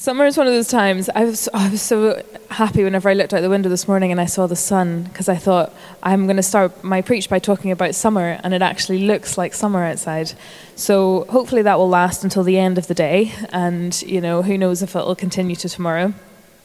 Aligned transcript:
Summer 0.00 0.24
is 0.24 0.38
one 0.38 0.46
of 0.46 0.54
those 0.54 0.68
times. 0.68 1.10
I 1.14 1.24
was, 1.24 1.46
I 1.52 1.68
was 1.68 1.82
so 1.82 2.22
happy 2.48 2.82
whenever 2.82 3.10
I 3.10 3.12
looked 3.12 3.34
out 3.34 3.42
the 3.42 3.50
window 3.50 3.68
this 3.68 3.86
morning 3.86 4.10
and 4.10 4.18
I 4.18 4.24
saw 4.24 4.46
the 4.46 4.56
sun 4.56 5.02
because 5.02 5.28
I 5.28 5.36
thought 5.36 5.74
I'm 6.02 6.24
going 6.24 6.38
to 6.38 6.42
start 6.42 6.82
my 6.82 7.02
preach 7.02 7.28
by 7.28 7.38
talking 7.38 7.70
about 7.70 7.94
summer, 7.94 8.40
and 8.42 8.54
it 8.54 8.62
actually 8.62 9.00
looks 9.00 9.36
like 9.36 9.52
summer 9.52 9.84
outside. 9.84 10.32
So 10.74 11.26
hopefully 11.28 11.60
that 11.60 11.76
will 11.76 11.90
last 11.90 12.24
until 12.24 12.44
the 12.44 12.56
end 12.56 12.78
of 12.78 12.86
the 12.86 12.94
day, 12.94 13.34
and 13.50 14.00
you 14.00 14.22
know 14.22 14.40
who 14.40 14.56
knows 14.56 14.80
if 14.80 14.96
it 14.96 15.04
will 15.04 15.14
continue 15.14 15.54
to 15.56 15.68
tomorrow. 15.68 16.14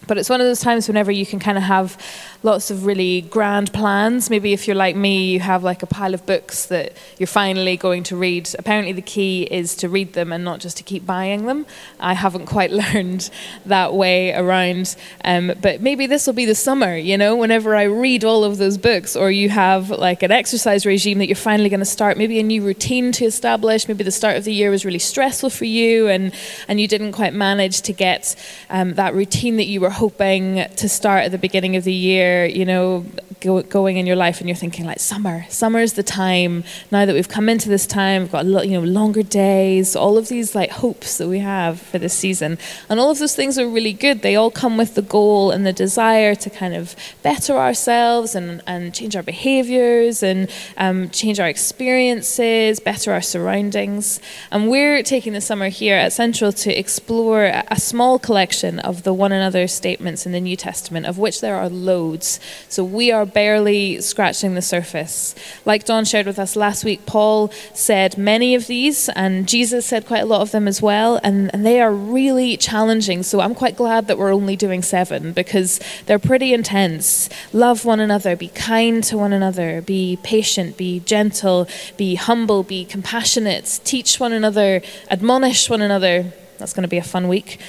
But 0.08 0.18
it's 0.18 0.30
one 0.30 0.42
of 0.42 0.48
those 0.48 0.60
times 0.60 0.88
whenever 0.88 1.12
you 1.12 1.26
can 1.26 1.40
kind 1.40 1.58
of 1.58 1.64
have 1.64 1.98
lots 2.44 2.70
of 2.70 2.86
really 2.86 3.22
grand 3.22 3.74
plans. 3.74 4.30
Maybe 4.30 4.54
if 4.54 4.68
you're 4.68 4.76
like 4.76 4.96
me, 4.96 5.32
you 5.32 5.40
have 5.40 5.64
like 5.64 5.84
a 5.84 5.88
pile 5.88 6.14
of 6.14 6.26
books 6.26 6.68
that 6.68 6.96
you're 7.18 7.28
finally 7.28 7.76
going 7.76 8.04
to 8.04 8.16
read. 8.16 8.50
Apparently, 8.58 8.94
the 8.94 9.02
key 9.02 9.44
is 9.44 9.76
to 9.78 9.90
read 9.90 10.14
them 10.14 10.32
and 10.32 10.44
not 10.44 10.60
just 10.60 10.78
to 10.78 10.84
keep 10.84 11.06
buying 11.06 11.46
them. 11.46 11.66
I 12.00 12.14
haven't 12.14 12.46
quite 12.46 12.72
learned 12.94 13.30
that 13.66 13.94
way 13.94 14.34
around. 14.34 14.96
Um, 15.24 15.54
but 15.62 15.82
maybe 15.82 16.06
this 16.06 16.28
will 16.28 16.34
be 16.34 16.46
the 16.46 16.56
summer, 16.56 16.96
you 16.96 17.18
know, 17.18 17.36
whenever 17.36 17.76
I 17.76 17.84
read 17.84 18.24
all 18.24 18.44
of 18.44 18.58
those 18.58 18.78
books, 18.78 19.16
or 19.16 19.32
you 19.32 19.50
have 19.50 19.90
like 19.90 20.24
an 20.24 20.32
exercise 20.32 20.86
regime 20.86 21.18
that 21.20 21.28
you're 21.28 21.36
finally 21.36 21.70
going 21.70 21.80
to 21.80 21.86
start, 21.86 22.18
maybe 22.18 22.40
a 22.40 22.44
new 22.44 22.64
routine 22.64 23.12
to 23.14 23.26
establish. 23.26 23.88
Maybe 23.88 24.04
the 24.04 24.12
start 24.12 24.38
of 24.38 24.44
the 24.44 24.54
year 24.54 24.70
was 24.70 24.86
really 24.86 25.00
stressful 25.00 25.50
for 25.50 25.66
you 25.66 26.08
and, 26.08 26.34
and 26.68 26.80
you 26.80 26.88
didn't 26.88 27.14
quite 27.14 27.34
manage 27.34 27.82
to 27.82 27.94
get 27.94 28.36
um, 28.70 28.94
that 28.94 29.14
routine 29.14 29.58
that 29.58 29.66
you 29.66 29.82
were 29.82 29.90
hoping 29.96 30.66
to 30.76 30.88
start 30.90 31.26
at 31.26 31.32
the 31.32 31.38
beginning 31.38 31.76
of 31.76 31.84
the 31.84 31.94
year, 31.94 32.46
you 32.46 32.66
know, 32.66 33.06
go, 33.46 33.62
going 33.64 33.98
in 33.98 34.06
your 34.06 34.16
life 34.16 34.40
and 34.40 34.50
you're 34.50 34.56
thinking 34.56 34.86
like 34.86 35.00
summer, 35.00 35.46
summer 35.50 35.80
is 35.80 35.94
the 35.94 36.04
time. 36.04 36.64
Now 36.92 37.06
that 37.06 37.14
we've 37.14 37.30
come 37.30 37.48
into 37.48 37.70
this 37.70 37.86
time, 37.88 38.24
we've 38.24 38.32
got 38.32 38.46
you 38.68 38.80
know 38.80 38.86
longer 38.86 39.24
days, 39.24 39.96
all 39.96 40.18
of 40.18 40.28
these 40.28 40.56
like 40.56 40.72
hopes 40.72 41.18
that 41.18 41.28
we 41.28 41.40
have 41.40 41.80
for 41.80 42.00
this 42.00 42.14
season, 42.14 42.58
and 42.90 43.00
all 43.00 43.12
of 43.12 43.20
those 43.20 43.36
things 43.36 43.58
are 43.58 43.68
really 43.68 43.94
good. 43.94 44.22
They 44.22 44.36
all 44.36 44.52
come 44.52 44.78
with 44.78 44.96
the 44.96 45.02
goal 45.02 45.52
and 45.52 45.66
the 45.66 45.74
desire 45.74 46.36
to 46.36 46.50
kind 46.50 46.74
of 46.76 46.96
better 47.24 47.54
ourselves 47.54 48.36
and 48.36 48.62
and 48.68 48.94
change 48.94 49.16
our 49.16 49.24
behaviors 49.24 50.24
and 50.24 50.50
um, 50.78 51.10
change 51.10 51.40
our 51.40 51.48
experiences, 51.48 52.80
better 52.80 53.12
our 53.14 53.22
surroundings. 53.22 54.20
And 54.52 54.70
we're 54.70 55.04
taking 55.04 55.34
the 55.34 55.42
summer 55.42 55.70
here 55.70 55.96
at 55.96 56.14
Central 56.14 56.52
to 56.52 56.78
explore 56.78 57.46
a 57.46 57.80
small 57.80 58.20
collection 58.20 58.80
of 58.80 59.04
the 59.04 59.14
one 59.14 59.32
another 59.32 59.68
statements 59.86 60.26
in 60.26 60.32
the 60.32 60.42
New 60.42 60.56
Testament, 60.56 61.06
of 61.06 61.20
which 61.20 61.42
there 61.42 61.58
are 61.58 61.70
loads. 61.70 62.40
So 62.70 62.84
we 62.84 63.12
are 63.12 63.24
barely 63.24 64.02
scratching 64.02 64.56
the 64.56 64.62
surface. 64.64 65.36
Like 65.64 65.86
Don 65.86 66.06
shared 66.06 66.26
with 66.26 66.40
us 66.40 66.56
last 66.56 66.84
week, 66.84 67.06
Paul 67.06 67.52
said 67.76 68.18
many 68.18 68.56
of 68.56 68.66
these, 68.66 69.10
and 69.10 69.48
Jesus 69.48 69.86
said 69.86 70.08
quite 70.08 70.24
a 70.24 70.26
lot 70.26 70.42
of 70.42 70.50
them 70.50 70.68
as 70.68 70.82
well, 70.82 71.20
and, 71.24 71.54
and 71.54 71.64
they 71.64 71.80
are 71.80 71.94
really 71.94 72.58
challenging. 72.58 73.22
So 73.22 73.42
I'm 73.42 73.54
quite 73.54 73.78
glad 73.78 74.08
that 74.08 74.18
we're 74.18 74.34
only 74.34 74.56
doing 74.56 74.82
seven 74.82 75.34
because 75.34 75.80
they're 76.08 76.18
pretty 76.32 76.52
intense. 76.52 77.30
Love 77.54 77.86
one 77.86 78.00
another, 78.00 78.36
be 78.36 78.48
kind 78.48 79.04
to 79.04 79.20
one 79.20 79.34
another, 79.34 79.84
be 79.84 80.18
patient, 80.24 80.78
be 80.78 81.02
gentle, 81.02 81.68
be 81.96 82.16
humble, 82.16 82.64
be 82.64 82.86
compassionate, 82.86 83.82
teach 83.84 84.20
one 84.20 84.34
another, 84.34 84.82
admonish 85.12 85.70
one 85.70 85.82
another. 85.82 86.34
That's 86.58 86.74
going 86.74 86.88
to 86.90 86.96
be 86.98 86.98
a 86.98 87.04
fun 87.04 87.28
week 87.28 87.60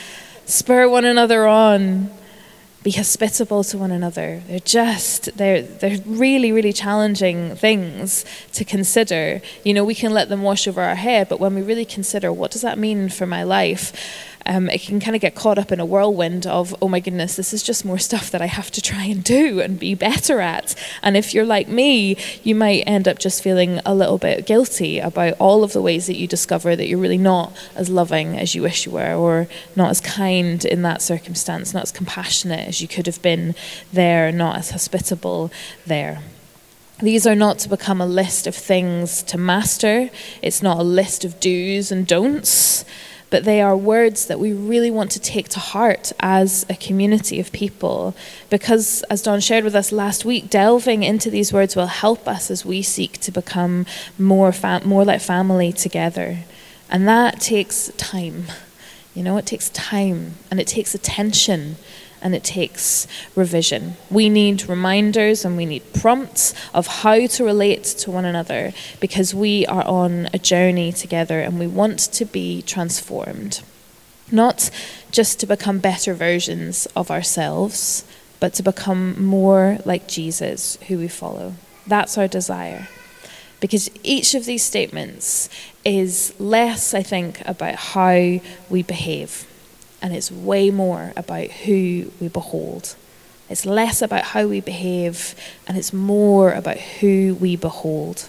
spur 0.47 0.89
one 0.89 1.05
another 1.05 1.47
on, 1.47 2.11
be 2.83 2.93
hospitable 2.93 3.65
to 3.65 3.77
one 3.77 3.91
another. 3.91 4.43
They're 4.47 4.61
just, 4.61 5.37
they're, 5.37 5.61
they're 5.61 5.99
really, 6.07 6.53
really 6.53 6.73
challenging 6.73 7.57
things 7.57 8.25
to 8.53 8.65
consider. 8.65 9.43
You 9.65 9.75
know, 9.75 9.85
we 9.85 9.95
can 9.95 10.13
let 10.13 10.29
them 10.29 10.43
wash 10.43 10.69
over 10.69 10.81
our 10.81 10.95
head, 10.95 11.29
but 11.29 11.41
when 11.41 11.55
we 11.57 11.63
really 11.63 11.85
consider 11.85 12.33
what 12.33 12.53
does 12.53 12.63
that 12.63 12.79
mean 12.79 13.09
for 13.09 13.27
my 13.27 13.43
life, 13.43 14.36
um, 14.47 14.71
it 14.71 14.83
can 14.83 15.01
kind 15.01 15.15
of 15.15 15.23
get 15.23 15.35
caught 15.35 15.59
up 15.59 15.73
in 15.73 15.81
a 15.81 15.85
whirlwind 15.85 16.47
of, 16.47 16.75
oh 16.81 16.89
my 16.89 17.01
goodness, 17.01 17.37
this 17.37 17.53
is 17.53 17.63
just 17.63 17.85
more 17.85 17.99
stuff 17.99 18.31
that 18.31 18.41
I 18.41 18.47
have 18.47 18.71
to 18.73 18.81
try 18.81 19.05
and 19.05 19.23
do 19.23 19.61
and 19.61 19.79
be 19.79 19.95
better 19.95 20.41
at. 20.41 20.75
And 21.03 21.17
if 21.17 21.35
you're 21.35 21.45
like 21.45 21.69
me, 21.69 22.17
you 22.43 22.55
might 22.55 22.85
end 22.87 23.09
up 23.09 23.19
just 23.19 23.43
feeling 23.43 23.81
a 23.85 23.95
little 23.95 24.19
bit 24.19 24.47
guilty 24.47 24.99
about 24.99 25.35
all 25.39 25.65
of 25.65 25.73
the 25.73 25.83
ways 25.83 26.07
that 26.07 26.17
you 26.17 26.27
discover 26.27 26.77
that 26.77 26.87
you're 26.87 26.99
really 26.99 27.19
not 27.19 27.53
as 27.75 27.89
loving 27.89 28.37
as 28.39 28.55
you 28.55 28.63
wish 28.63 28.87
you 28.87 28.93
were, 28.93 29.15
or 29.15 29.49
not 29.75 29.91
as 29.91 30.01
kind 30.01 30.65
in 30.65 30.83
that 30.83 31.03
circumstance, 31.03 31.75
not 31.75 31.85
as 31.85 31.93
compassionate 31.93 32.69
as 32.69 32.81
you 32.81 32.89
could 32.89 33.07
have 33.07 33.21
been 33.23 33.55
there, 33.93 34.31
not 34.33 34.57
as 34.57 34.71
hospitable 34.71 35.51
there. 35.87 36.23
These 37.01 37.27
are 37.27 37.35
not 37.35 37.59
to 37.59 37.69
become 37.69 38.01
a 38.01 38.07
list 38.07 38.47
of 38.47 38.55
things 38.55 39.23
to 39.25 39.37
master. 39.37 40.09
It's 40.41 40.63
not 40.63 40.79
a 40.79 40.83
list 40.83 41.27
of 41.27 41.39
do's 41.41 41.93
and 41.93 42.07
don'ts 42.07 42.87
but 43.29 43.45
they 43.45 43.61
are 43.61 43.77
words 43.77 44.27
that 44.27 44.39
we 44.39 44.53
really 44.53 44.91
want 44.91 45.11
to 45.13 45.21
take 45.21 45.49
to 45.51 45.59
heart 45.59 46.13
as 46.21 46.65
a 46.71 46.75
community 46.75 47.41
of 47.41 47.51
people. 47.53 48.15
Because, 48.51 49.03
as 49.11 49.23
Don 49.23 49.41
shared 49.41 49.65
with 49.65 49.75
us 49.75 49.91
last 49.91 50.25
week, 50.25 50.49
delving 50.49 51.03
into 51.03 51.31
these 51.31 51.53
words 51.53 51.75
will 51.75 51.87
help 51.87 52.29
us 52.29 52.51
as 52.51 52.65
we 52.65 52.83
seek 52.83 53.19
to 53.21 53.33
become 53.33 53.87
more, 54.19 54.53
fam- 54.53 54.87
more 54.87 55.05
like 55.05 55.21
family 55.21 55.73
together. 55.73 56.39
And 56.89 57.09
that 57.09 57.41
takes 57.41 57.89
time. 57.97 58.47
You 59.15 59.23
know, 59.23 59.37
it 59.39 59.47
takes 59.47 59.71
time 59.71 60.35
and 60.51 60.61
it 60.61 60.67
takes 60.67 60.95
attention 60.95 61.77
and 62.27 62.35
it 62.35 62.43
takes 62.43 63.07
revision. 63.37 63.97
We 64.11 64.29
need 64.29 64.69
reminders 64.69 65.45
and 65.45 65.57
we 65.57 65.65
need 65.65 65.93
prompts 65.93 66.55
of 66.75 66.89
how 66.89 67.29
to 67.29 67.45
relate 67.45 67.85
to 67.85 68.11
one 68.11 68.25
another 68.25 68.73
because 68.99 69.33
we 69.33 69.65
are 69.67 69.87
on 69.87 70.29
a 70.35 70.39
journey 70.41 70.91
together 70.91 71.39
and 71.39 71.57
we 71.57 71.69
want 71.69 72.01
to 72.01 72.25
be 72.25 72.63
transformed. 72.63 73.63
Not 74.33 74.71
just 75.13 75.39
to 75.39 75.47
become 75.47 75.79
better 75.79 76.15
versions 76.15 76.87
of 76.97 77.13
ourselves, 77.13 78.05
but 78.41 78.53
to 78.55 78.65
become 78.65 79.25
more 79.25 79.79
like 79.85 80.09
Jesus, 80.09 80.79
who 80.89 80.99
we 80.99 81.07
follow. 81.07 81.53
That's 81.87 82.19
our 82.19 82.27
desire. 82.27 82.89
Because 83.61 83.89
each 84.03 84.35
of 84.35 84.47
these 84.47 84.65
statements 84.65 85.49
is 85.85 86.35
less, 86.41 86.93
I 86.93 87.05
think, 87.05 87.41
about 87.47 87.77
how 87.77 88.41
we 88.69 88.83
behave 88.83 89.47
and 90.07 90.15
it's 90.15 90.31
way 90.31 90.71
more 90.71 91.13
about 91.17 91.51
who 91.51 92.13
we 92.21 92.29
behold. 92.29 92.95
It's 93.51 93.67
less 93.67 94.01
about 94.01 94.23
how 94.23 94.47
we 94.47 94.61
behave, 94.61 95.35
and 95.67 95.77
it's 95.77 95.93
more 95.93 96.53
about 96.53 96.77
who 96.77 97.37
we 97.41 97.57
behold. 97.57 98.29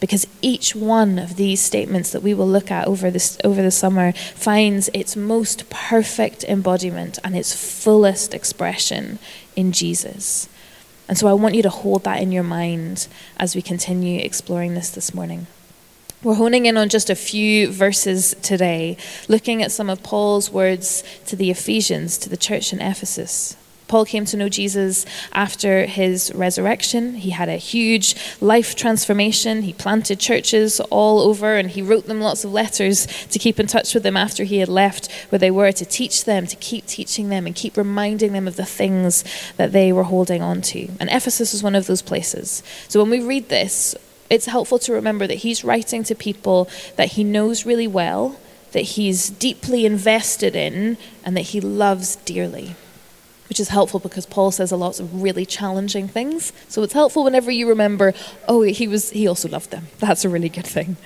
Because 0.00 0.26
each 0.40 0.74
one 0.74 1.20
of 1.20 1.36
these 1.36 1.60
statements 1.60 2.10
that 2.10 2.24
we 2.24 2.34
will 2.34 2.48
look 2.48 2.72
at 2.72 2.88
over, 2.88 3.08
this, 3.08 3.38
over 3.44 3.62
the 3.62 3.70
summer 3.70 4.10
finds 4.34 4.90
its 4.92 5.14
most 5.14 5.70
perfect 5.70 6.42
embodiment 6.42 7.20
and 7.22 7.36
its 7.36 7.54
fullest 7.54 8.34
expression 8.34 9.20
in 9.54 9.70
Jesus. 9.70 10.48
And 11.08 11.16
so 11.16 11.28
I 11.28 11.34
want 11.34 11.54
you 11.54 11.62
to 11.62 11.70
hold 11.70 12.02
that 12.02 12.20
in 12.20 12.32
your 12.32 12.42
mind 12.42 13.06
as 13.36 13.54
we 13.54 13.62
continue 13.62 14.18
exploring 14.18 14.74
this 14.74 14.90
this 14.90 15.14
morning. 15.14 15.46
We're 16.24 16.34
honing 16.34 16.66
in 16.66 16.76
on 16.76 16.88
just 16.88 17.10
a 17.10 17.16
few 17.16 17.72
verses 17.72 18.36
today, 18.42 18.96
looking 19.26 19.60
at 19.60 19.72
some 19.72 19.90
of 19.90 20.04
Paul's 20.04 20.52
words 20.52 21.02
to 21.26 21.34
the 21.34 21.50
Ephesians, 21.50 22.16
to 22.18 22.28
the 22.28 22.36
church 22.36 22.72
in 22.72 22.80
Ephesus. 22.80 23.56
Paul 23.88 24.04
came 24.04 24.24
to 24.26 24.36
know 24.36 24.48
Jesus 24.48 25.04
after 25.32 25.84
his 25.84 26.32
resurrection. 26.32 27.14
He 27.14 27.30
had 27.30 27.48
a 27.48 27.56
huge 27.56 28.14
life 28.40 28.76
transformation. 28.76 29.62
He 29.62 29.72
planted 29.72 30.20
churches 30.20 30.78
all 30.90 31.18
over 31.18 31.56
and 31.56 31.68
he 31.68 31.82
wrote 31.82 32.06
them 32.06 32.20
lots 32.20 32.44
of 32.44 32.52
letters 32.52 33.06
to 33.26 33.40
keep 33.40 33.58
in 33.58 33.66
touch 33.66 33.92
with 33.92 34.04
them 34.04 34.16
after 34.16 34.44
he 34.44 34.58
had 34.58 34.68
left 34.68 35.10
where 35.30 35.40
they 35.40 35.50
were, 35.50 35.72
to 35.72 35.84
teach 35.84 36.24
them, 36.24 36.46
to 36.46 36.56
keep 36.56 36.86
teaching 36.86 37.30
them, 37.30 37.46
and 37.46 37.56
keep 37.56 37.76
reminding 37.76 38.32
them 38.32 38.46
of 38.46 38.54
the 38.54 38.64
things 38.64 39.24
that 39.56 39.72
they 39.72 39.92
were 39.92 40.04
holding 40.04 40.40
on 40.40 40.62
to. 40.62 40.88
And 41.00 41.10
Ephesus 41.10 41.52
was 41.52 41.64
one 41.64 41.74
of 41.74 41.88
those 41.88 42.00
places. 42.00 42.62
So 42.86 43.02
when 43.02 43.10
we 43.10 43.20
read 43.20 43.48
this, 43.48 43.96
it's 44.32 44.46
helpful 44.46 44.78
to 44.78 44.94
remember 44.94 45.26
that 45.26 45.44
he's 45.44 45.62
writing 45.62 46.02
to 46.04 46.14
people 46.14 46.66
that 46.96 47.12
he 47.12 47.22
knows 47.22 47.66
really 47.66 47.86
well, 47.86 48.40
that 48.72 48.80
he's 48.80 49.28
deeply 49.28 49.84
invested 49.84 50.56
in, 50.56 50.96
and 51.22 51.36
that 51.36 51.42
he 51.52 51.60
loves 51.60 52.16
dearly. 52.16 52.74
Which 53.50 53.60
is 53.60 53.68
helpful 53.68 54.00
because 54.00 54.24
Paul 54.24 54.50
says 54.50 54.72
a 54.72 54.76
lot 54.78 54.98
of 54.98 55.22
really 55.22 55.44
challenging 55.44 56.08
things. 56.08 56.54
So 56.66 56.82
it's 56.82 56.94
helpful 56.94 57.24
whenever 57.24 57.50
you 57.50 57.68
remember, 57.68 58.14
oh, 58.48 58.62
he 58.62 58.88
was 58.88 59.10
he 59.10 59.28
also 59.28 59.50
loved 59.50 59.70
them. 59.70 59.88
That's 59.98 60.24
a 60.24 60.30
really 60.30 60.48
good 60.48 60.66
thing. 60.66 60.96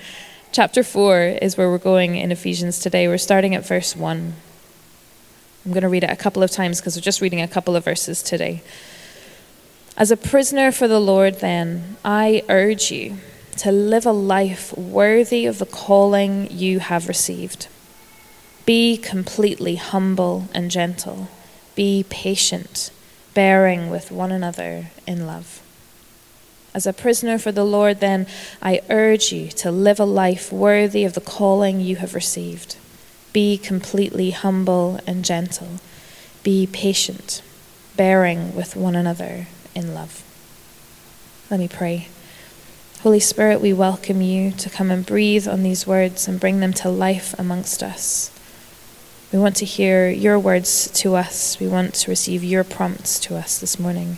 Chapter 0.53 0.81
4 0.81 1.39
is 1.41 1.57
where 1.57 1.69
we're 1.69 1.79
going 1.79 2.15
in 2.15 2.31
Ephesians 2.31 2.79
today. 2.79 3.09
We're 3.09 3.17
starting 3.17 3.53
at 3.53 3.65
verse 3.65 3.93
1. 3.93 4.33
I'm 5.65 5.71
going 5.73 5.83
to 5.83 5.89
read 5.89 6.05
it 6.05 6.09
a 6.09 6.15
couple 6.15 6.41
of 6.43 6.51
times 6.51 6.79
because 6.79 6.95
we're 6.95 7.01
just 7.01 7.19
reading 7.19 7.41
a 7.41 7.47
couple 7.49 7.75
of 7.75 7.83
verses 7.83 8.23
today. 8.23 8.63
As 9.97 10.11
a 10.11 10.17
prisoner 10.17 10.71
for 10.71 10.87
the 10.87 10.99
Lord, 10.99 11.39
then, 11.39 11.97
I 12.05 12.43
urge 12.49 12.91
you 12.91 13.17
to 13.57 13.71
live 13.71 14.05
a 14.05 14.11
life 14.11 14.71
worthy 14.77 15.47
of 15.47 15.57
the 15.57 15.65
calling 15.65 16.51
you 16.51 16.77
have 16.77 17.07
received. 17.07 17.67
Be 18.67 18.95
completely 18.95 19.77
humble 19.77 20.49
and 20.53 20.69
gentle. 20.69 21.29
Be 21.73 22.05
patient, 22.07 22.91
bearing 23.33 23.89
with 23.89 24.11
one 24.11 24.31
another 24.31 24.91
in 25.07 25.25
love. 25.25 25.63
As 26.75 26.85
a 26.85 26.93
prisoner 26.93 27.39
for 27.39 27.51
the 27.51 27.65
Lord, 27.65 27.99
then, 27.99 28.27
I 28.61 28.81
urge 28.91 29.31
you 29.31 29.47
to 29.47 29.71
live 29.71 29.99
a 29.99 30.05
life 30.05 30.51
worthy 30.51 31.05
of 31.05 31.13
the 31.13 31.21
calling 31.21 31.79
you 31.79 31.95
have 31.95 32.13
received. 32.13 32.75
Be 33.33 33.57
completely 33.57 34.29
humble 34.29 34.99
and 35.07 35.25
gentle. 35.25 35.79
Be 36.43 36.69
patient, 36.71 37.41
bearing 37.95 38.55
with 38.55 38.75
one 38.75 38.95
another 38.95 39.47
in 39.77 39.93
love. 39.93 40.23
Let 41.51 41.59
me 41.59 41.67
pray. 41.67 42.07
Holy 43.01 43.19
Spirit, 43.19 43.61
we 43.61 43.71
welcome 43.71 44.21
you 44.21 44.51
to 44.51 44.69
come 44.69 44.89
and 44.89 45.05
breathe 45.05 45.47
on 45.47 45.61
these 45.61 45.85
words 45.85 46.27
and 46.27 46.39
bring 46.39 46.59
them 46.59 46.73
to 46.73 46.89
life 46.89 47.35
amongst 47.37 47.83
us. 47.83 48.31
We 49.31 49.37
want 49.37 49.55
to 49.57 49.65
hear 49.65 50.09
your 50.09 50.39
words 50.39 50.89
to 51.01 51.15
us. 51.15 51.59
We 51.59 51.67
want 51.67 51.93
to 51.93 52.09
receive 52.09 52.43
your 52.43 52.63
prompts 52.63 53.19
to 53.19 53.35
us 53.35 53.59
this 53.59 53.77
morning. 53.79 54.17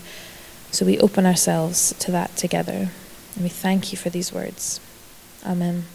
So 0.72 0.86
we 0.86 0.98
open 1.00 1.26
ourselves 1.26 1.94
to 2.00 2.12
that 2.12 2.38
together. 2.38 2.90
And 3.36 3.44
we 3.44 3.50
thank 3.50 3.92
you 3.92 3.98
for 3.98 4.10
these 4.10 4.32
words. 4.32 4.80
Amen. 5.46 5.86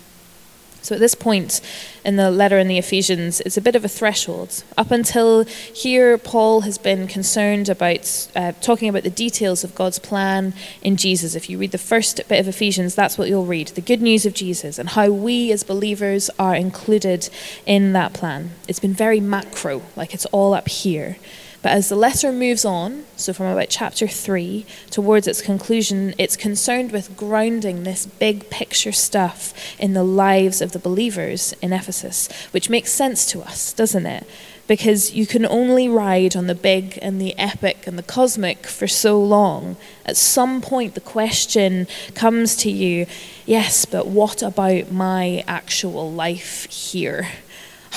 So 0.84 0.94
at 0.94 1.00
this 1.00 1.14
point 1.14 1.62
in 2.04 2.16
the 2.16 2.30
letter 2.30 2.58
in 2.58 2.68
the 2.68 2.76
Ephesians, 2.76 3.40
it's 3.40 3.56
a 3.56 3.62
bit 3.62 3.74
of 3.74 3.86
a 3.86 3.88
threshold. 3.88 4.62
Up 4.76 4.90
until 4.90 5.44
here, 5.44 6.18
Paul 6.18 6.60
has 6.60 6.76
been 6.76 7.08
concerned 7.08 7.70
about 7.70 8.28
uh, 8.36 8.52
talking 8.60 8.90
about 8.90 9.02
the 9.02 9.08
details 9.08 9.64
of 9.64 9.74
God's 9.74 9.98
plan 9.98 10.52
in 10.82 10.98
Jesus. 10.98 11.34
If 11.34 11.48
you 11.48 11.56
read 11.56 11.72
the 11.72 11.78
first 11.78 12.20
bit 12.28 12.38
of 12.38 12.48
Ephesians, 12.48 12.94
that's 12.94 13.16
what 13.16 13.30
you'll 13.30 13.46
read 13.46 13.68
the 13.68 13.80
good 13.80 14.02
news 14.02 14.26
of 14.26 14.34
Jesus 14.34 14.78
and 14.78 14.90
how 14.90 15.10
we 15.10 15.50
as 15.52 15.62
believers 15.62 16.28
are 16.38 16.54
included 16.54 17.30
in 17.64 17.94
that 17.94 18.12
plan. 18.12 18.50
It's 18.68 18.78
been 18.78 18.92
very 18.92 19.20
macro, 19.20 19.80
like 19.96 20.12
it's 20.12 20.26
all 20.26 20.52
up 20.52 20.68
here. 20.68 21.16
But 21.64 21.72
as 21.72 21.88
the 21.88 21.96
letter 21.96 22.30
moves 22.30 22.66
on, 22.66 23.06
so 23.16 23.32
from 23.32 23.46
about 23.46 23.70
chapter 23.70 24.06
3 24.06 24.66
towards 24.90 25.26
its 25.26 25.40
conclusion, 25.40 26.14
it's 26.18 26.36
concerned 26.36 26.92
with 26.92 27.16
grounding 27.16 27.84
this 27.84 28.04
big 28.04 28.50
picture 28.50 28.92
stuff 28.92 29.54
in 29.78 29.94
the 29.94 30.04
lives 30.04 30.60
of 30.60 30.72
the 30.72 30.78
believers 30.78 31.54
in 31.62 31.72
Ephesus, 31.72 32.28
which 32.50 32.68
makes 32.68 32.92
sense 32.92 33.24
to 33.30 33.40
us, 33.40 33.72
doesn't 33.72 34.04
it? 34.04 34.26
Because 34.66 35.14
you 35.14 35.26
can 35.26 35.46
only 35.46 35.88
ride 35.88 36.36
on 36.36 36.48
the 36.48 36.54
big 36.54 36.98
and 37.00 37.18
the 37.18 37.34
epic 37.38 37.86
and 37.86 37.96
the 37.96 38.02
cosmic 38.02 38.66
for 38.66 38.86
so 38.86 39.18
long. 39.18 39.78
At 40.04 40.18
some 40.18 40.60
point, 40.60 40.92
the 40.92 41.00
question 41.00 41.86
comes 42.14 42.56
to 42.56 42.70
you 42.70 43.06
yes, 43.46 43.86
but 43.86 44.06
what 44.06 44.42
about 44.42 44.92
my 44.92 45.42
actual 45.48 46.12
life 46.12 46.66
here? 46.66 47.28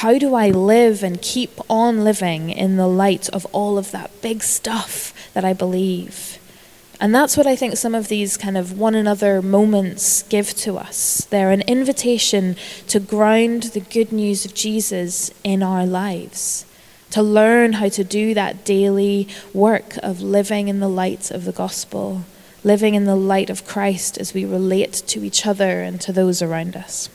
How 0.01 0.19
do 0.19 0.35
I 0.35 0.51
live 0.51 1.01
and 1.01 1.19
keep 1.19 1.59
on 1.67 2.03
living 2.03 2.51
in 2.51 2.77
the 2.77 2.85
light 2.85 3.29
of 3.29 3.47
all 3.47 3.79
of 3.79 3.89
that 3.89 4.21
big 4.21 4.43
stuff 4.43 5.11
that 5.33 5.43
I 5.43 5.53
believe? 5.53 6.37
And 7.01 7.15
that's 7.15 7.35
what 7.35 7.47
I 7.47 7.55
think 7.55 7.77
some 7.77 7.95
of 7.95 8.07
these 8.07 8.37
kind 8.37 8.59
of 8.59 8.77
one 8.77 8.93
another 8.93 9.41
moments 9.41 10.21
give 10.21 10.53
to 10.57 10.77
us. 10.77 11.25
They're 11.31 11.49
an 11.49 11.61
invitation 11.61 12.57
to 12.89 12.99
ground 12.99 13.63
the 13.63 13.79
good 13.79 14.11
news 14.11 14.45
of 14.45 14.53
Jesus 14.53 15.31
in 15.43 15.63
our 15.63 15.87
lives, 15.87 16.67
to 17.09 17.23
learn 17.23 17.73
how 17.73 17.89
to 17.89 18.03
do 18.03 18.35
that 18.35 18.63
daily 18.63 19.27
work 19.51 19.97
of 20.03 20.21
living 20.21 20.67
in 20.67 20.79
the 20.79 20.87
light 20.87 21.31
of 21.31 21.43
the 21.43 21.51
gospel, 21.51 22.23
living 22.63 22.93
in 22.93 23.05
the 23.05 23.15
light 23.15 23.49
of 23.49 23.65
Christ 23.65 24.19
as 24.19 24.35
we 24.35 24.45
relate 24.45 24.93
to 25.07 25.23
each 25.23 25.47
other 25.47 25.81
and 25.81 25.99
to 26.01 26.13
those 26.13 26.43
around 26.43 26.75
us. 26.75 27.09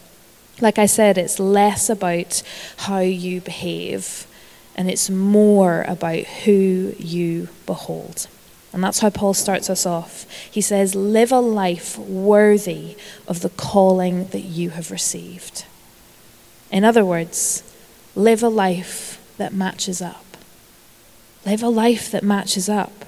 Like 0.62 0.78
I 0.78 0.86
said, 0.86 1.18
it's 1.18 1.40
less 1.40 1.90
about 1.90 2.42
how 2.78 3.00
you 3.00 3.40
behave 3.40 4.26
and 4.76 4.88
it's 4.88 5.10
more 5.10 5.82
about 5.88 6.20
who 6.44 6.94
you 6.98 7.48
behold. 7.66 8.28
And 8.72 8.82
that's 8.82 9.00
how 9.00 9.10
Paul 9.10 9.34
starts 9.34 9.68
us 9.68 9.84
off. 9.84 10.24
He 10.50 10.60
says, 10.60 10.94
Live 10.94 11.32
a 11.32 11.40
life 11.40 11.98
worthy 11.98 12.96
of 13.26 13.40
the 13.40 13.50
calling 13.50 14.28
that 14.28 14.44
you 14.44 14.70
have 14.70 14.90
received. 14.90 15.66
In 16.70 16.84
other 16.84 17.04
words, 17.04 17.62
live 18.14 18.42
a 18.42 18.48
life 18.48 19.20
that 19.36 19.52
matches 19.52 20.00
up. 20.00 20.24
Live 21.44 21.62
a 21.62 21.68
life 21.68 22.10
that 22.12 22.22
matches 22.22 22.68
up. 22.68 23.04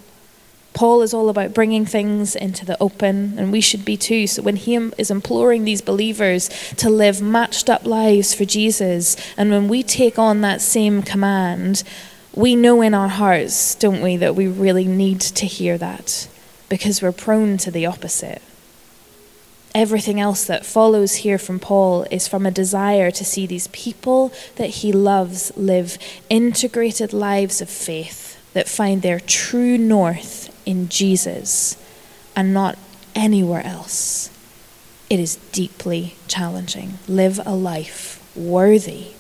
Paul 0.75 1.03
is 1.03 1.15
all 1.15 1.29
about 1.29 1.55
bringing 1.55 1.87
things 1.87 2.35
into 2.35 2.67
the 2.67 2.77
open, 2.83 3.39
and 3.39 3.53
we 3.53 3.61
should 3.61 3.85
be 3.85 3.97
too. 3.97 4.27
So 4.27 4.43
when 4.43 4.57
he 4.57 4.75
is 4.75 5.11
imploring 5.11 5.65
these 5.65 5.81
believers 5.81 6.51
to 6.77 6.91
live 6.91 7.23
matched 7.23 7.71
up 7.71 7.87
lives 7.87 8.35
for 8.35 8.45
Jesus, 8.45 9.17
and 9.37 9.51
when 9.51 9.69
we 9.69 9.85
take 9.85 10.19
on 10.19 10.41
that 10.41 10.61
same 10.61 11.03
command, 11.03 11.85
we 12.35 12.57
know 12.57 12.83
in 12.83 12.93
our 12.93 13.09
hearts, 13.09 13.77
don't 13.77 14.03
we, 14.03 14.17
that 14.17 14.35
we 14.35 14.49
really 14.49 14.87
need 14.87 15.21
to 15.21 15.47
hear 15.47 15.79
that 15.79 16.29
because 16.69 17.01
we're 17.01 17.13
prone 17.13 17.57
to 17.59 17.71
the 17.71 17.87
opposite. 17.87 18.43
Everything 19.77 20.21
else 20.21 20.45
that 20.47 20.67
follows 20.67 21.17
here 21.17 21.39
from 21.39 21.61
Paul 21.61 22.05
is 22.11 22.27
from 22.27 22.47
a 22.47 22.51
desire 22.51 23.13
to 23.13 23.25
see 23.25 23.47
these 23.47 23.69
people 23.69 24.33
that 24.57 24.71
he 24.71 24.93
loves 24.93 25.57
live 25.57 25.99
integrated 26.29 27.13
lives 27.13 27.61
of 27.61 27.69
faith 27.69 28.53
that 28.55 28.69
find 28.69 29.03
their 29.03 29.21
true 29.21 29.79
north 29.79 30.44
in 30.67 30.89
Jesus 30.89 31.77
and 32.37 32.53
not 32.53 32.79
anywhere 33.15 33.65
else. 33.65 34.31
It 35.11 35.21
is 35.21 35.37
deeply 35.53 36.17
challenging. 36.27 36.99
Live 37.07 37.41
a 37.45 37.55
life 37.55 38.21
worthy 38.37 39.13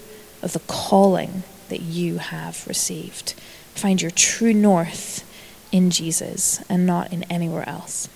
of 0.43 0.53
the 0.53 0.61
calling 0.61 1.43
that 1.69 1.83
you 1.83 2.19
have 2.19 2.67
received. 2.67 3.33
Find 3.75 4.01
your 4.01 4.11
true 4.11 4.55
north 4.55 5.25
in 5.73 5.91
Jesus 5.91 6.63
and 6.69 6.87
not 6.87 7.13
in 7.13 7.25
anywhere 7.25 7.69
else. 7.69 8.09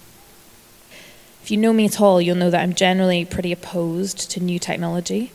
If 1.42 1.50
you 1.50 1.56
know 1.56 1.72
me 1.72 1.86
at 1.86 2.00
all, 2.00 2.20
you'll 2.20 2.36
know 2.36 2.50
that 2.50 2.62
I'm 2.62 2.74
generally 2.74 3.24
pretty 3.24 3.52
opposed 3.52 4.30
to 4.32 4.40
new 4.40 4.58
technology. 4.58 5.32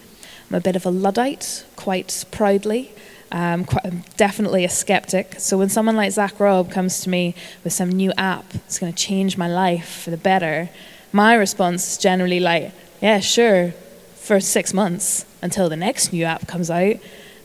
I'm 0.50 0.56
a 0.56 0.62
bit 0.62 0.76
of 0.76 0.86
a 0.86 0.92
Luddite, 0.92 1.66
quite 1.76 2.26
proudly. 2.32 2.92
Um, 3.34 3.66
quite, 3.66 4.16
definitely 4.16 4.64
a 4.64 4.70
skeptic. 4.70 5.40
So 5.40 5.58
when 5.58 5.68
someone 5.68 5.96
like 5.96 6.12
Zach 6.12 6.40
Robb 6.40 6.70
comes 6.70 7.02
to 7.02 7.10
me 7.10 7.34
with 7.64 7.74
some 7.74 7.90
new 7.90 8.14
app 8.16 8.48
that's 8.50 8.78
going 8.78 8.94
to 8.94 8.98
change 8.98 9.38
my 9.38 9.48
life 9.48 10.04
for 10.04 10.12
the 10.12 10.18
better, 10.18 10.70
my 11.12 11.34
response 11.34 11.94
is 11.94 11.98
generally 11.98 12.40
like, 12.40 12.72
yeah, 13.02 13.20
sure, 13.20 13.74
for 14.16 14.40
six 14.40 14.72
months 14.72 15.26
until 15.42 15.68
the 15.68 15.76
next 15.76 16.14
new 16.14 16.26
app 16.26 16.48
comes 16.48 16.70
out. 16.70 16.98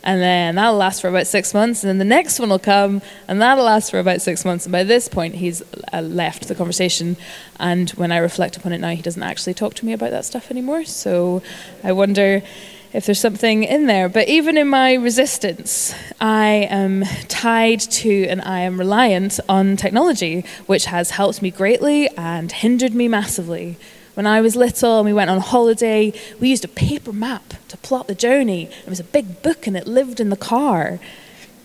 And 0.04 0.20
then 0.22 0.54
that'll 0.54 0.76
last 0.76 1.00
for 1.00 1.08
about 1.08 1.26
six 1.26 1.52
months, 1.52 1.82
and 1.82 1.88
then 1.88 1.98
the 1.98 2.04
next 2.04 2.38
one 2.38 2.50
will 2.50 2.58
come, 2.60 3.02
and 3.26 3.42
that'll 3.42 3.64
last 3.64 3.90
for 3.90 3.98
about 3.98 4.22
six 4.22 4.44
months. 4.44 4.64
And 4.64 4.72
by 4.72 4.84
this 4.84 5.08
point, 5.08 5.34
he's 5.34 5.60
uh, 5.92 6.00
left 6.02 6.48
the 6.48 6.54
conversation. 6.54 7.16
And 7.58 7.90
when 7.90 8.12
I 8.12 8.18
reflect 8.18 8.56
upon 8.56 8.72
it 8.72 8.78
now, 8.78 8.90
he 8.90 9.02
doesn't 9.02 9.22
actually 9.22 9.54
talk 9.54 9.74
to 9.74 9.86
me 9.86 9.92
about 9.92 10.10
that 10.10 10.24
stuff 10.24 10.50
anymore. 10.50 10.84
So 10.84 11.42
I 11.82 11.92
wonder 11.92 12.42
if 12.92 13.06
there's 13.06 13.20
something 13.20 13.64
in 13.64 13.86
there. 13.86 14.08
But 14.08 14.28
even 14.28 14.56
in 14.56 14.68
my 14.68 14.94
resistance, 14.94 15.94
I 16.20 16.66
am 16.70 17.04
tied 17.28 17.80
to 17.80 18.26
and 18.26 18.40
I 18.42 18.60
am 18.60 18.78
reliant 18.78 19.38
on 19.48 19.76
technology, 19.76 20.44
which 20.66 20.86
has 20.86 21.10
helped 21.10 21.42
me 21.42 21.50
greatly 21.50 22.08
and 22.16 22.50
hindered 22.50 22.94
me 22.94 23.08
massively. 23.08 23.76
When 24.14 24.26
I 24.26 24.40
was 24.40 24.56
little 24.56 24.98
and 24.98 25.06
we 25.06 25.12
went 25.12 25.30
on 25.30 25.40
holiday, 25.40 26.12
we 26.40 26.48
used 26.48 26.64
a 26.64 26.68
paper 26.68 27.12
map 27.12 27.54
to 27.68 27.76
plot 27.76 28.08
the 28.08 28.14
journey. 28.14 28.64
It 28.64 28.88
was 28.88 29.00
a 29.00 29.04
big 29.04 29.42
book 29.42 29.66
and 29.66 29.76
it 29.76 29.86
lived 29.86 30.18
in 30.18 30.30
the 30.30 30.36
car. 30.36 30.98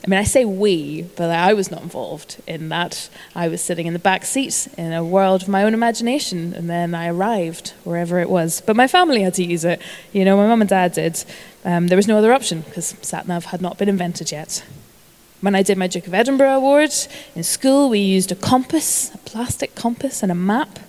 I 0.03 0.10
mean, 0.10 0.19
I 0.19 0.25
say 0.25 0.43
we, 0.43 1.03
but 1.15 1.29
I 1.29 1.53
was 1.53 1.72
not 1.72 1.81
involved 1.81 2.41
in 2.45 2.67
that. 2.69 3.10
I 3.36 3.48
was 3.48 3.62
sitting 3.62 3.88
in 3.88 3.93
the 3.93 4.00
back 4.00 4.25
seat 4.25 4.67
in 4.77 4.91
a 4.91 5.03
world 5.03 5.43
of 5.43 5.48
my 5.48 5.63
own 5.63 5.74
imagination, 5.74 6.53
and 6.53 6.69
then 6.69 6.93
I 6.93 7.07
arrived 7.07 7.69
wherever 7.86 8.19
it 8.19 8.29
was. 8.29 8.60
But 8.60 8.75
my 8.75 8.88
family 8.88 9.22
had 9.22 9.33
to 9.36 9.45
use 9.45 9.63
it. 9.63 9.81
You 10.12 10.25
know, 10.25 10.36
my 10.36 10.45
mum 10.45 10.62
and 10.62 10.69
dad 10.69 10.91
did. 10.91 11.24
Um, 11.63 11.88
there 11.88 11.95
was 11.95 12.07
no 12.07 12.17
other 12.17 12.33
option 12.33 12.62
because 12.62 12.93
SatNav 12.95 13.45
had 13.45 13.62
not 13.62 13.77
been 13.77 13.88
invented 13.88 14.29
yet. 14.29 14.65
When 15.39 15.55
I 15.55 15.63
did 15.63 15.77
my 15.77 15.88
Duke 15.88 16.07
of 16.07 16.13
Edinburgh 16.13 16.55
Award 16.55 16.91
in 17.33 17.43
school, 17.43 17.89
we 17.89 18.00
used 18.00 18.31
a 18.31 18.36
compass, 18.36 19.13
a 19.13 19.17
plastic 19.19 19.74
compass, 19.74 20.22
and 20.22 20.31
a 20.31 20.36
map. 20.36 20.79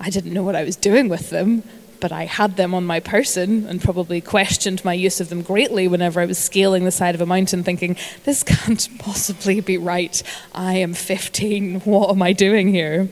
I 0.00 0.10
didn't 0.10 0.32
know 0.32 0.44
what 0.44 0.54
I 0.54 0.62
was 0.62 0.76
doing 0.76 1.08
with 1.08 1.30
them, 1.30 1.64
but 2.00 2.12
I 2.12 2.24
had 2.24 2.56
them 2.56 2.74
on 2.74 2.84
my 2.84 3.00
person 3.00 3.66
and 3.66 3.82
probably 3.82 4.20
questioned 4.20 4.84
my 4.84 4.94
use 4.94 5.20
of 5.20 5.28
them 5.28 5.42
greatly 5.42 5.88
whenever 5.88 6.20
I 6.20 6.26
was 6.26 6.38
scaling 6.38 6.84
the 6.84 6.90
side 6.90 7.14
of 7.14 7.20
a 7.20 7.26
mountain, 7.26 7.62
thinking, 7.62 7.96
this 8.24 8.42
can't 8.42 8.88
possibly 8.98 9.60
be 9.60 9.78
right. 9.78 10.22
I 10.54 10.74
am 10.74 10.94
15. 10.94 11.80
What 11.80 12.10
am 12.10 12.22
I 12.22 12.32
doing 12.32 12.68
here? 12.68 13.08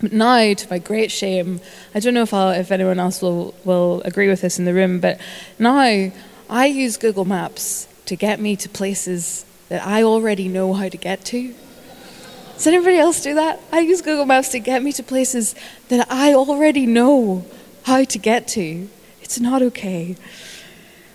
But 0.00 0.12
now, 0.12 0.54
to 0.54 0.70
my 0.70 0.78
great 0.78 1.10
shame, 1.10 1.60
I 1.94 2.00
don't 2.00 2.14
know 2.14 2.22
if, 2.22 2.32
I'll, 2.32 2.50
if 2.50 2.70
anyone 2.70 3.00
else 3.00 3.20
will, 3.20 3.54
will 3.64 4.00
agree 4.02 4.28
with 4.28 4.40
this 4.40 4.58
in 4.58 4.64
the 4.64 4.74
room, 4.74 5.00
but 5.00 5.20
now 5.58 6.12
I 6.48 6.66
use 6.66 6.96
Google 6.96 7.24
Maps 7.24 7.88
to 8.06 8.14
get 8.14 8.38
me 8.38 8.54
to 8.56 8.68
places 8.68 9.44
that 9.68 9.84
I 9.84 10.04
already 10.04 10.48
know 10.48 10.72
how 10.72 10.88
to 10.88 10.96
get 10.96 11.24
to. 11.26 11.54
Does 12.54 12.66
anybody 12.66 12.96
else 12.96 13.22
do 13.22 13.34
that? 13.34 13.60
I 13.70 13.80
use 13.80 14.00
Google 14.00 14.24
Maps 14.24 14.48
to 14.50 14.58
get 14.58 14.82
me 14.82 14.92
to 14.92 15.02
places 15.02 15.54
that 15.88 16.10
I 16.10 16.32
already 16.34 16.86
know 16.86 17.44
how 17.88 18.04
to 18.04 18.18
get 18.18 18.46
to. 18.46 18.86
It's 19.22 19.40
not 19.40 19.62
okay. 19.62 20.14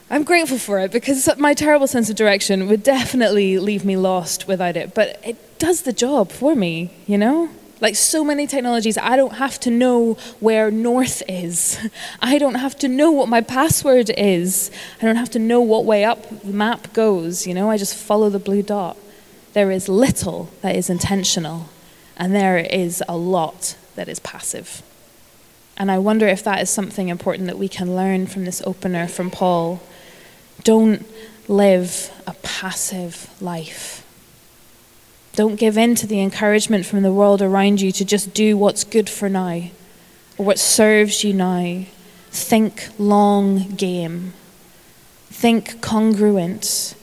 I'm 0.10 0.24
grateful 0.24 0.58
for 0.58 0.80
it 0.80 0.92
because 0.92 1.30
my 1.38 1.54
terrible 1.54 1.86
sense 1.86 2.10
of 2.10 2.16
direction 2.16 2.68
would 2.68 2.82
definitely 2.82 3.60
leave 3.60 3.86
me 3.86 3.96
lost 3.96 4.48
without 4.48 4.76
it, 4.76 4.96
but 4.96 5.22
it 5.24 5.38
does 5.60 5.84
the 5.84 5.94
job 5.94 6.32
for 6.32 6.56
me, 6.56 6.92
you 7.06 7.20
know? 7.20 7.50
Like 7.80 7.96
so 7.96 8.24
many 8.24 8.48
technologies, 8.48 8.98
I 8.98 9.16
don't 9.16 9.36
have 9.36 9.60
to 9.60 9.70
know 9.70 10.16
where 10.40 10.72
north 10.72 11.22
is. 11.28 11.78
I 12.22 12.40
don't 12.40 12.56
have 12.56 12.76
to 12.80 12.88
know 12.88 13.12
what 13.12 13.30
my 13.30 13.42
password 13.42 14.10
is. 14.18 14.72
I 15.00 15.06
don't 15.06 15.18
have 15.18 15.30
to 15.32 15.40
know 15.40 15.62
what 15.62 15.86
way 15.86 16.04
up 16.04 16.28
the 16.42 16.54
map 16.54 16.92
goes. 16.94 17.46
You 17.46 17.54
know, 17.54 17.70
I 17.70 17.78
just 17.78 17.96
follow 17.96 18.32
the 18.32 18.40
blue 18.40 18.64
dot. 18.64 18.98
There 19.54 19.70
is 19.70 19.88
little 19.88 20.50
that 20.62 20.76
is 20.76 20.90
intentional, 20.90 21.70
and 22.18 22.34
there 22.34 22.58
is 22.58 23.04
a 23.08 23.16
lot 23.16 23.76
that 23.94 24.08
is 24.08 24.20
passive. 24.20 24.82
And 25.78 25.92
I 25.92 25.98
wonder 25.98 26.28
if 26.28 26.44
that 26.44 26.62
is 26.62 26.70
something 26.70 27.10
important 27.10 27.48
that 27.48 27.58
we 27.58 27.68
can 27.68 27.96
learn 27.96 28.28
from 28.28 28.46
this 28.46 28.62
opener 28.66 29.08
from 29.08 29.32
Paul. 29.32 29.82
Don't 30.64 31.06
live 31.48 32.12
a 32.28 32.34
passive 32.44 33.30
life. 33.42 34.06
Don't 35.36 35.56
give 35.56 35.78
in 35.78 35.96
to 35.96 36.06
the 36.06 36.22
encouragement 36.22 36.86
from 36.86 37.02
the 37.02 37.12
world 37.12 37.42
around 37.42 37.82
you 37.82 37.92
to 37.92 38.06
just 38.06 38.34
do 38.34 38.56
what's 38.56 38.84
good 38.84 39.10
for 39.10 39.30
now 39.30 39.64
or 40.38 40.46
what 40.46 40.60
serves 40.60 41.24
you 41.24 41.34
now. 41.34 41.86
Think 42.30 42.90
long 43.00 43.70
game. 43.72 44.34
Think 45.32 45.82
congruent. 45.82 46.96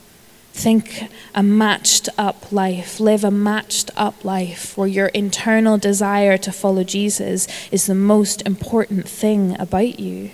Think 0.61 1.09
a 1.35 1.43
matched 1.43 2.11
up 2.19 2.53
life. 2.53 3.01
Live 3.01 3.25
a 3.25 3.31
matched 3.31 3.91
up 3.97 4.27
life 4.27 4.77
where 4.77 4.87
your 4.87 5.07
internal 5.07 5.79
desire 5.79 6.37
to 6.37 6.53
follow 6.53 6.85
Jesus 6.85 7.49
is 7.73 7.87
the 7.87 7.95
most 7.95 8.43
important 8.43 9.09
thing 9.09 9.59
about 9.59 9.99
you. 9.99 10.33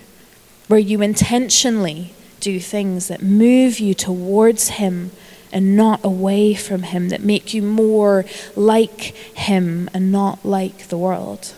Where 0.66 0.80
you 0.80 1.00
intentionally 1.00 2.12
do 2.40 2.58
things 2.58 3.06
that 3.06 3.22
move 3.22 3.78
you 3.78 3.94
towards 3.94 4.70
Him 4.70 5.12
and 5.52 5.76
not 5.76 6.04
away 6.04 6.54
from 6.54 6.82
Him, 6.82 7.08
that 7.10 7.22
make 7.22 7.54
you 7.54 7.62
more 7.62 8.24
like 8.56 9.14
Him 9.36 9.88
and 9.94 10.10
not 10.10 10.44
like 10.44 10.88
the 10.88 10.98
world. 10.98 11.54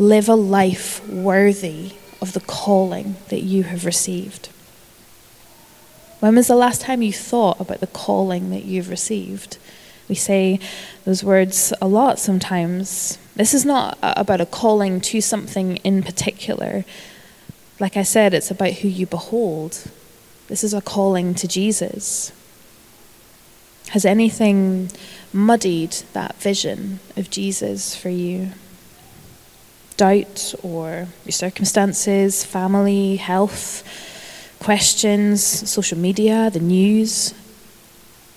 Live 0.00 0.28
a 0.28 0.34
life 0.34 1.08
worthy 1.08 1.92
of 2.20 2.32
the 2.32 2.40
calling 2.40 3.14
that 3.28 3.42
you 3.42 3.62
have 3.62 3.84
received. 3.84 4.48
When 6.22 6.36
was 6.36 6.46
the 6.46 6.54
last 6.54 6.80
time 6.80 7.02
you 7.02 7.12
thought 7.12 7.60
about 7.60 7.80
the 7.80 7.88
calling 7.88 8.50
that 8.50 8.62
you've 8.64 8.90
received? 8.90 9.58
We 10.08 10.14
say 10.14 10.60
those 11.04 11.24
words 11.24 11.72
a 11.82 11.88
lot 11.88 12.20
sometimes. 12.20 13.18
This 13.34 13.52
is 13.52 13.64
not 13.64 13.98
about 14.02 14.40
a 14.40 14.46
calling 14.46 15.00
to 15.00 15.20
something 15.20 15.78
in 15.78 16.04
particular. 16.04 16.84
Like 17.80 17.96
I 17.96 18.04
said, 18.04 18.34
it's 18.34 18.52
about 18.52 18.74
who 18.74 18.88
you 18.88 19.04
behold. 19.04 19.82
This 20.46 20.62
is 20.62 20.72
a 20.72 20.80
calling 20.80 21.34
to 21.34 21.48
Jesus. 21.48 22.30
Has 23.88 24.04
anything 24.04 24.92
muddied 25.32 25.96
that 26.12 26.36
vision 26.36 27.00
of 27.16 27.30
Jesus 27.30 27.96
for 27.96 28.10
you? 28.10 28.50
Doubt 29.96 30.54
or 30.62 31.08
your 31.24 31.32
circumstances, 31.32 32.44
family, 32.44 33.16
health, 33.16 33.82
questions, 34.62 35.42
social 35.68 35.98
media, 35.98 36.48
the 36.48 36.60
news? 36.60 37.34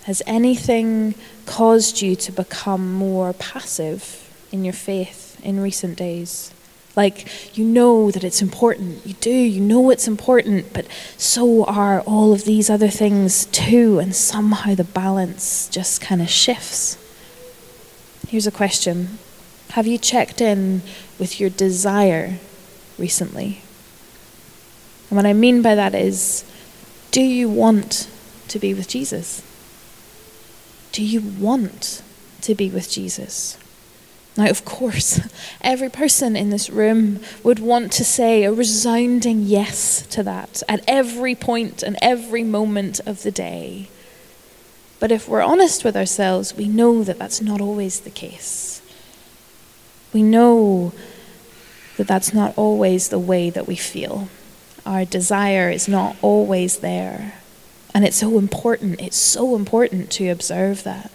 Has 0.06 0.24
anything 0.26 1.14
caused 1.46 2.02
you 2.02 2.16
to 2.16 2.32
become 2.32 2.94
more 2.94 3.34
passive 3.34 4.28
in 4.52 4.64
your 4.66 4.74
faith 4.74 5.40
in 5.44 5.60
recent 5.60 5.96
days? 5.98 6.52
Like, 6.96 7.56
you 7.56 7.64
know 7.64 8.10
that 8.10 8.24
it's 8.24 8.42
important. 8.42 9.06
You 9.06 9.14
do. 9.16 9.30
You 9.30 9.62
know 9.62 9.92
it's 9.92 10.08
important. 10.08 10.74
But 10.74 10.88
so 11.18 11.64
are 11.66 12.02
all 12.02 12.34
of 12.34 12.46
these 12.46 12.72
other 12.72 12.88
things 12.88 13.46
too. 13.48 14.00
And 14.00 14.16
somehow 14.16 14.74
the 14.74 14.84
balance 14.84 15.70
just 15.70 16.02
kind 16.02 16.24
of 16.24 16.30
shifts. 16.30 16.98
Here's 18.28 18.48
a 18.48 18.52
question 18.52 19.20
Have 19.72 19.86
you 19.86 20.00
checked 20.00 20.42
in 20.42 20.82
with 21.20 21.40
your 21.40 21.52
desire 21.52 22.40
recently? 22.98 23.62
And 25.10 25.18
what 25.18 25.26
I 25.26 25.34
mean 25.34 25.62
by 25.62 25.76
that 25.76 25.94
is 25.96 26.44
do 27.12 27.22
you 27.22 27.50
want 27.50 28.10
to 28.50 28.60
be 28.60 28.74
with 28.74 28.88
Jesus? 28.88 29.42
Do 30.92 31.04
you 31.04 31.22
want 31.22 32.02
to 32.42 32.56
be 32.56 32.70
with 32.70 32.90
Jesus? 32.90 33.58
Now, 34.38 34.50
of 34.50 34.66
course, 34.66 35.22
every 35.62 35.90
person 35.90 36.36
in 36.36 36.50
this 36.50 36.70
room 36.70 37.22
would 37.44 37.60
want 37.60 37.92
to 37.94 38.04
say 38.04 38.44
a 38.44 38.52
resounding 38.52 39.44
yes 39.44 40.06
to 40.08 40.24
that 40.24 40.62
at 40.68 40.84
every 40.88 41.36
point 41.36 41.84
and 41.84 41.98
every 42.02 42.44
moment 42.44 43.00
of 43.06 43.24
the 43.24 43.32
day. 43.32 43.90
But 45.00 45.12
if 45.12 45.28
we're 45.28 45.42
honest 45.42 45.84
with 45.84 45.96
ourselves, 45.96 46.56
we 46.56 46.68
know 46.68 47.04
that 47.04 47.20
that's 47.20 47.42
not 47.42 47.62
always 47.62 48.02
the 48.02 48.10
case. 48.10 48.82
We 50.14 50.24
know 50.24 50.94
that 51.98 52.08
that's 52.08 52.34
not 52.34 52.58
always 52.58 53.10
the 53.10 53.20
way 53.20 53.50
that 53.50 53.68
we 53.68 53.76
feel. 53.76 54.30
Our 54.86 55.06
desire 55.06 55.70
is 55.70 55.88
not 55.88 56.16
always 56.22 56.80
there. 56.80 57.34
And 57.94 58.04
it's 58.06 58.18
so 58.18 58.38
important, 58.38 59.02
it's 59.02 59.18
so 59.18 59.56
important 59.56 60.12
to 60.12 60.30
observe 60.30 60.84
that 60.84 61.12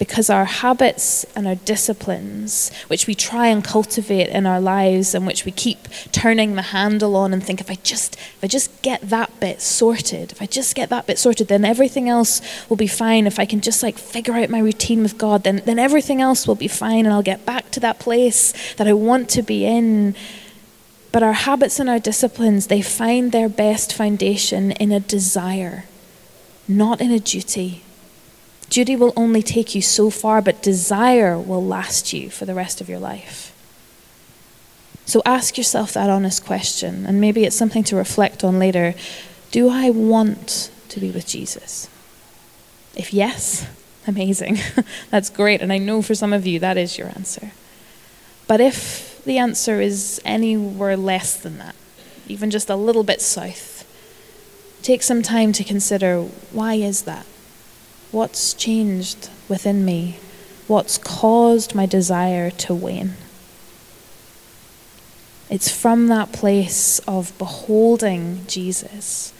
because 0.00 0.30
our 0.30 0.46
habits 0.46 1.24
and 1.36 1.46
our 1.46 1.56
disciplines, 1.56 2.72
which 2.88 3.06
we 3.06 3.14
try 3.14 3.48
and 3.48 3.62
cultivate 3.62 4.28
in 4.28 4.46
our 4.46 4.58
lives 4.58 5.14
and 5.14 5.26
which 5.26 5.44
we 5.44 5.52
keep 5.52 5.86
turning 6.10 6.54
the 6.56 6.62
handle 6.62 7.14
on 7.14 7.34
and 7.34 7.44
think 7.44 7.60
if 7.60 7.70
I 7.70 7.74
just 7.74 8.14
if 8.16 8.38
I 8.42 8.46
just 8.46 8.80
get 8.80 9.02
that 9.02 9.38
bit 9.40 9.60
sorted, 9.60 10.32
if 10.32 10.40
I 10.40 10.46
just 10.46 10.74
get 10.74 10.88
that 10.88 11.06
bit 11.06 11.18
sorted, 11.18 11.48
then 11.48 11.66
everything 11.66 12.08
else 12.08 12.40
will 12.70 12.78
be 12.78 12.86
fine. 12.86 13.26
If 13.26 13.38
I 13.38 13.44
can 13.44 13.60
just 13.60 13.82
like 13.82 13.98
figure 13.98 14.32
out 14.32 14.48
my 14.48 14.60
routine 14.60 15.02
with 15.02 15.18
God, 15.18 15.44
then 15.44 15.60
then 15.66 15.78
everything 15.78 16.22
else 16.22 16.48
will 16.48 16.54
be 16.54 16.66
fine 16.66 17.04
and 17.04 17.12
I'll 17.12 17.22
get 17.22 17.44
back 17.44 17.70
to 17.72 17.80
that 17.80 17.98
place 17.98 18.54
that 18.76 18.88
I 18.88 18.94
want 18.94 19.28
to 19.30 19.42
be 19.42 19.66
in. 19.66 20.16
But 21.12 21.22
our 21.22 21.32
habits 21.32 21.80
and 21.80 21.90
our 21.90 21.98
disciplines, 21.98 22.68
they 22.68 22.82
find 22.82 23.32
their 23.32 23.48
best 23.48 23.92
foundation 23.92 24.70
in 24.72 24.92
a 24.92 25.00
desire, 25.00 25.84
not 26.68 27.00
in 27.00 27.10
a 27.10 27.18
duty 27.18 27.82
Duty 28.70 28.94
will 28.94 29.12
only 29.16 29.42
take 29.42 29.74
you 29.74 29.82
so 29.82 30.10
far, 30.10 30.40
but 30.40 30.62
desire 30.62 31.36
will 31.36 31.62
last 31.62 32.12
you 32.12 32.30
for 32.30 32.46
the 32.46 32.54
rest 32.54 32.80
of 32.80 32.88
your 32.88 33.00
life. 33.00 33.52
So 35.06 35.20
ask 35.26 35.58
yourself 35.58 35.92
that 35.94 36.08
honest 36.08 36.46
question, 36.46 37.04
and 37.04 37.20
maybe 37.20 37.44
it's 37.44 37.56
something 37.56 37.82
to 37.84 37.96
reflect 37.96 38.44
on 38.44 38.60
later. 38.60 38.94
Do 39.50 39.68
I 39.68 39.90
want 39.90 40.70
to 40.88 41.00
be 41.00 41.10
with 41.10 41.26
Jesus? 41.26 41.90
If 42.94 43.12
yes, 43.12 43.68
amazing. 44.06 44.58
That's 45.10 45.30
great, 45.30 45.60
and 45.60 45.72
I 45.72 45.78
know 45.78 46.00
for 46.00 46.14
some 46.14 46.32
of 46.32 46.46
you 46.46 46.60
that 46.60 46.78
is 46.78 46.96
your 46.96 47.08
answer. 47.08 47.50
But 48.46 48.60
if 48.60 49.09
the 49.24 49.38
answer 49.38 49.80
is 49.80 50.20
anywhere 50.24 50.96
less 50.96 51.36
than 51.36 51.58
that, 51.58 51.74
even 52.26 52.50
just 52.50 52.70
a 52.70 52.76
little 52.76 53.04
bit 53.04 53.20
south, 53.20 53.86
take 54.82 55.02
some 55.02 55.22
time 55.22 55.52
to 55.52 55.64
consider 55.64 56.22
why 56.52 56.74
is 56.74 57.02
that? 57.02 57.26
What's 58.10 58.54
changed 58.54 59.30
within 59.48 59.84
me? 59.84 60.18
What's 60.66 60.98
caused 60.98 61.74
my 61.74 61.86
desire 61.86 62.50
to 62.50 62.74
wane? 62.74 63.14
It's 65.48 65.70
from 65.70 66.06
that 66.06 66.32
place 66.32 67.00
of 67.08 67.36
beholding 67.38 68.46
Jesus 68.46 69.32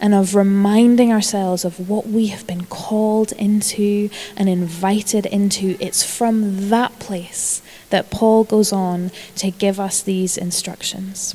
and 0.00 0.14
of 0.14 0.34
reminding 0.34 1.12
ourselves 1.12 1.64
of 1.64 1.88
what 1.88 2.06
we 2.06 2.28
have 2.28 2.46
been 2.46 2.64
called 2.66 3.32
into 3.32 4.08
and 4.36 4.48
invited 4.48 5.26
into. 5.26 5.76
It's 5.80 6.04
from 6.04 6.70
that 6.70 6.98
place 7.00 7.62
that 7.90 8.10
Paul 8.10 8.44
goes 8.44 8.72
on 8.72 9.10
to 9.36 9.50
give 9.50 9.78
us 9.78 10.02
these 10.02 10.36
instructions. 10.36 11.34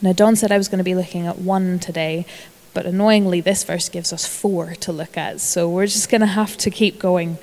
Now, 0.00 0.12
Don 0.12 0.36
said 0.36 0.52
I 0.52 0.58
was 0.58 0.68
going 0.68 0.78
to 0.78 0.84
be 0.84 0.94
looking 0.94 1.26
at 1.26 1.38
one 1.38 1.78
today, 1.78 2.24
but 2.72 2.86
annoyingly, 2.86 3.40
this 3.40 3.64
verse 3.64 3.88
gives 3.88 4.12
us 4.12 4.26
four 4.26 4.74
to 4.76 4.92
look 4.92 5.16
at. 5.16 5.40
So 5.40 5.68
we're 5.68 5.86
just 5.86 6.08
going 6.08 6.20
to 6.20 6.26
have 6.26 6.56
to 6.58 6.70
keep 6.70 6.98
going. 6.98 7.38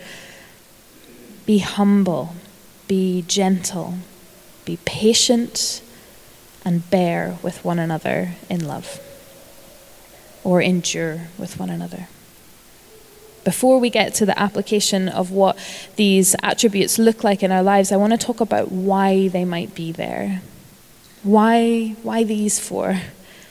Be 1.45 1.59
humble, 1.59 2.35
be 2.87 3.23
gentle, 3.27 3.95
be 4.63 4.77
patient, 4.85 5.81
and 6.63 6.89
bear 6.89 7.37
with 7.43 7.63
one 7.65 7.77
another 7.77 8.31
in 8.49 8.65
love, 8.65 8.99
or 10.43 10.61
endure 10.61 11.27
with 11.37 11.59
one 11.59 11.69
another. 11.69 12.07
Before 13.45 13.79
we 13.79 13.89
get 13.89 14.13
to 14.15 14.25
the 14.25 14.37
application 14.37 15.07
of 15.07 15.31
what 15.31 15.57
these 15.95 16.35
attributes 16.43 16.99
look 16.99 17.23
like 17.23 17.43
in 17.43 17.51
our 17.51 17.63
lives, 17.63 17.91
I 17.91 17.95
want 17.95 18.11
to 18.11 18.17
talk 18.17 18.41
about 18.41 18.71
why 18.71 19.29
they 19.29 19.45
might 19.45 19.73
be 19.73 19.93
there. 19.93 20.41
Why, 21.23 21.95
why 22.03 22.23
these 22.23 22.59
four? 22.59 22.99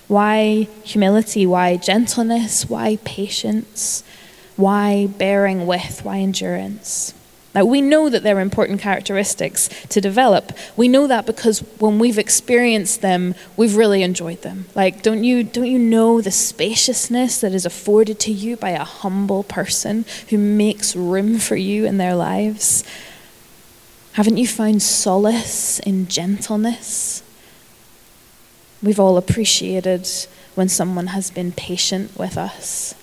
Why 0.09 0.69
humility? 0.83 1.47
Why 1.47 1.77
gentleness? 1.77 2.69
Why 2.69 2.97
patience? 3.05 4.05
Why 4.57 5.07
bearing 5.07 5.67
with? 5.67 6.05
Why 6.05 6.19
endurance? 6.19 7.15
Like 7.55 7.67
we 7.67 7.81
know 7.81 8.09
that 8.11 8.25
they're 8.25 8.41
important 8.41 8.81
characteristics 8.81 9.71
to 9.91 10.01
develop. 10.01 10.53
We 10.77 10.89
know 10.89 11.07
that 11.07 11.25
because 11.25 11.61
when 11.79 12.01
we've 12.01 12.19
experienced 12.19 13.01
them, 13.01 13.37
we've 13.57 13.77
really 13.77 14.03
enjoyed 14.03 14.43
them. 14.43 14.67
Like 14.75 15.03
don't 15.03 15.23
you 15.23 15.45
don't 15.45 15.67
you 15.67 15.79
know 15.79 16.21
the 16.21 16.33
spaciousness 16.33 17.41
that 17.41 17.55
is 17.55 17.65
afforded 17.65 18.19
to 18.21 18.33
you 18.33 18.57
by 18.57 18.71
a 18.71 18.83
humble 18.83 19.45
person 19.45 20.05
who 20.31 20.39
makes 20.39 20.97
room 20.97 21.39
for 21.39 21.55
you 21.55 21.87
in 21.87 21.99
their 21.99 22.17
lives? 22.17 22.83
Haven't 24.15 24.37
you 24.37 24.47
found 24.49 24.83
solace 24.83 25.79
in 25.81 26.09
gentleness? 26.09 27.23
We've 28.83 29.01
all 29.01 29.17
appreciated 29.17 30.09
when 30.55 30.69
someone 30.69 31.09
has 31.09 31.31
been 31.31 31.53
patient 31.53 32.17
with 32.17 32.37
us, 32.37 32.95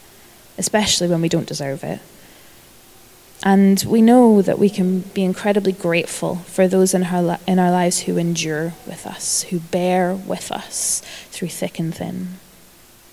especially 0.57 1.07
when 1.07 1.21
we 1.21 1.29
don't 1.29 1.47
deserve 1.47 1.83
it. 1.83 1.99
And 3.43 3.83
we 3.87 4.01
know 4.01 4.41
that 4.41 4.59
we 4.59 4.69
can 4.69 4.99
be 4.99 5.23
incredibly 5.23 5.71
grateful 5.71 6.35
for 6.35 6.67
those 6.67 6.93
in 6.93 7.03
our, 7.05 7.39
in 7.47 7.57
our 7.57 7.71
lives 7.71 8.01
who 8.01 8.17
endure 8.17 8.73
with 8.85 9.07
us, 9.07 9.43
who 9.43 9.59
bear 9.59 10.13
with 10.13 10.51
us 10.51 11.01
through 11.31 11.47
thick 11.47 11.79
and 11.79 11.93
thin. 11.93 12.37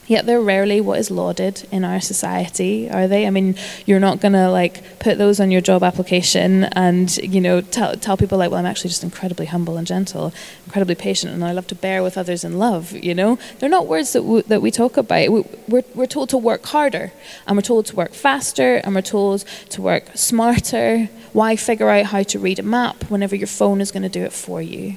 Yet 0.09 0.25
they're 0.25 0.41
rarely 0.41 0.81
what 0.81 0.99
is 0.99 1.11
lauded 1.11 1.69
in 1.71 1.85
our 1.85 2.01
society, 2.01 2.89
are 2.89 3.07
they? 3.07 3.27
I 3.27 3.31
mean, 3.31 3.57
you're 3.85 4.01
not 4.01 4.21
going 4.21 4.33
to 4.33 4.51
like 4.51 4.99
put 4.99 5.19
those 5.19 5.39
on 5.39 5.51
your 5.51 5.61
job 5.61 5.83
application 5.83 6.65
and, 6.65 7.15
you 7.19 7.43
know, 7.43 7.61
tell, 7.61 7.95
tell 7.95 8.17
people 8.17 8.39
like, 8.39 8.51
well, 8.51 8.59
I'm 8.59 8.65
actually 8.65 8.89
just 8.89 9.05
incredibly 9.05 9.45
humble 9.45 9.77
and 9.77 9.87
gentle, 9.87 10.33
incredibly 10.65 10.95
patient, 10.95 11.35
and 11.35 11.45
I 11.45 11.53
love 11.53 11.67
to 11.67 11.75
bear 11.75 12.03
with 12.03 12.17
others 12.17 12.43
in 12.43 12.59
love, 12.59 12.93
you 12.93 13.15
know? 13.15 13.39
They're 13.59 13.69
not 13.69 13.87
words 13.87 14.15
that, 14.15 14.23
w- 14.23 14.43
that 14.45 14.63
we 14.63 14.71
talk 14.71 14.97
about. 14.97 15.29
We, 15.29 15.45
we're, 15.69 15.85
we're 15.95 16.07
told 16.07 16.31
to 16.31 16.39
work 16.39 16.65
harder, 16.65 17.13
and 17.47 17.59
we're 17.59 17.63
told 17.63 17.85
to 17.87 17.97
work 17.97 18.15
faster, 18.15 18.77
and 18.77 18.95
we're 18.95 19.03
told 19.03 19.45
to 19.69 19.83
work 19.83 20.05
smarter. 20.15 21.11
Why 21.35 21.55
figure 21.55 21.91
out 21.91 22.07
how 22.07 22.23
to 22.23 22.39
read 22.39 22.59
a 22.59 22.63
map 22.63 23.11
whenever 23.11 23.37
your 23.37 23.47
phone 23.47 23.83
is 23.83 23.93
going 23.93 24.05
to 24.05 24.09
do 24.09 24.23
it 24.25 24.33
for 24.33 24.63
you? 24.63 24.97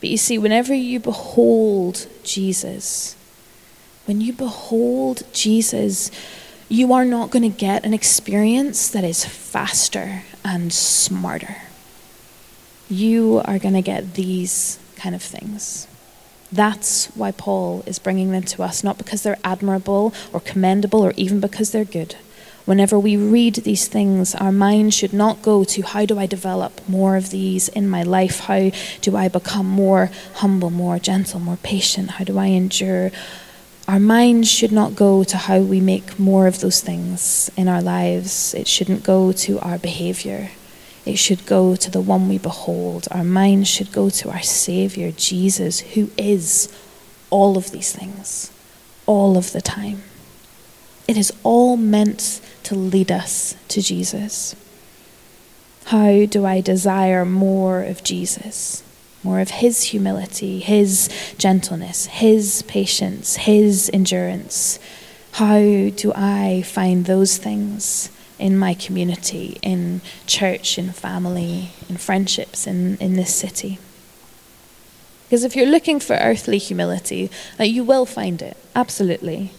But 0.00 0.10
you 0.10 0.16
see, 0.16 0.36
whenever 0.36 0.74
you 0.74 0.98
behold 0.98 2.08
Jesus, 2.24 3.16
when 4.06 4.20
you 4.20 4.32
behold 4.32 5.22
Jesus, 5.32 6.10
you 6.68 6.92
are 6.92 7.04
not 7.04 7.30
going 7.30 7.42
to 7.42 7.56
get 7.56 7.84
an 7.84 7.94
experience 7.94 8.88
that 8.90 9.04
is 9.04 9.24
faster 9.24 10.22
and 10.44 10.72
smarter. 10.72 11.56
You 12.88 13.42
are 13.44 13.58
going 13.58 13.74
to 13.74 13.82
get 13.82 14.14
these 14.14 14.78
kind 14.96 15.14
of 15.14 15.22
things. 15.22 15.86
That's 16.50 17.06
why 17.14 17.32
Paul 17.32 17.82
is 17.86 17.98
bringing 17.98 18.32
them 18.32 18.42
to 18.42 18.62
us, 18.62 18.84
not 18.84 18.98
because 18.98 19.22
they're 19.22 19.38
admirable 19.44 20.12
or 20.32 20.40
commendable 20.40 21.02
or 21.02 21.14
even 21.16 21.40
because 21.40 21.70
they're 21.70 21.84
good. 21.84 22.16
Whenever 22.64 22.98
we 22.98 23.16
read 23.16 23.56
these 23.56 23.88
things, 23.88 24.34
our 24.36 24.52
mind 24.52 24.94
should 24.94 25.12
not 25.12 25.42
go 25.42 25.64
to 25.64 25.82
how 25.82 26.06
do 26.06 26.18
I 26.18 26.26
develop 26.26 26.86
more 26.88 27.16
of 27.16 27.30
these 27.30 27.68
in 27.68 27.88
my 27.88 28.02
life? 28.02 28.40
How 28.40 28.70
do 29.00 29.16
I 29.16 29.28
become 29.28 29.66
more 29.66 30.10
humble, 30.34 30.70
more 30.70 30.98
gentle, 30.98 31.40
more 31.40 31.56
patient? 31.56 32.12
How 32.12 32.24
do 32.24 32.38
I 32.38 32.46
endure? 32.46 33.10
Our 33.88 33.98
mind 33.98 34.46
should 34.46 34.72
not 34.72 34.94
go 34.94 35.24
to 35.24 35.36
how 35.36 35.58
we 35.60 35.80
make 35.80 36.18
more 36.18 36.46
of 36.46 36.60
those 36.60 36.80
things 36.80 37.50
in 37.56 37.68
our 37.68 37.82
lives. 37.82 38.54
It 38.54 38.68
shouldn't 38.68 39.02
go 39.02 39.32
to 39.32 39.58
our 39.58 39.78
behavior. 39.78 40.50
It 41.04 41.16
should 41.18 41.46
go 41.46 41.74
to 41.74 41.90
the 41.90 42.00
one 42.00 42.28
we 42.28 42.38
behold. 42.38 43.08
Our 43.10 43.24
mind 43.24 43.66
should 43.66 43.90
go 43.92 44.08
to 44.08 44.30
our 44.30 44.42
Savior, 44.42 45.10
Jesus, 45.10 45.80
who 45.80 46.10
is 46.16 46.72
all 47.28 47.56
of 47.56 47.72
these 47.72 47.92
things, 47.92 48.52
all 49.04 49.36
of 49.36 49.52
the 49.52 49.60
time. 49.60 50.02
It 51.08 51.16
is 51.16 51.32
all 51.42 51.76
meant 51.76 52.40
to 52.62 52.76
lead 52.76 53.10
us 53.10 53.56
to 53.68 53.82
Jesus. 53.82 54.54
How 55.86 56.26
do 56.26 56.46
I 56.46 56.60
desire 56.60 57.24
more 57.24 57.82
of 57.82 58.04
Jesus? 58.04 58.84
More 59.22 59.40
of 59.40 59.50
His 59.50 59.84
humility, 59.84 60.60
His 60.60 61.08
gentleness, 61.38 62.06
His 62.06 62.62
patience, 62.62 63.36
His 63.36 63.90
endurance. 63.92 64.78
How 65.32 65.58
do 65.58 66.12
I 66.14 66.62
find 66.66 67.06
those 67.06 67.38
things 67.38 68.10
in 68.38 68.58
my 68.58 68.74
community, 68.74 69.58
in 69.62 70.00
church, 70.26 70.78
in 70.78 70.90
family, 70.90 71.70
in 71.88 71.96
friendships, 71.96 72.66
in, 72.66 72.96
in 72.98 73.14
this 73.14 73.34
city? 73.34 73.78
Because 75.24 75.44
if 75.44 75.56
you're 75.56 75.64
looking 75.64 75.98
for 75.98 76.16
earthly 76.16 76.58
humility, 76.58 77.30
uh, 77.58 77.64
you 77.64 77.84
will 77.84 78.04
find 78.04 78.42
it, 78.42 78.54
absolutely. 78.76 79.52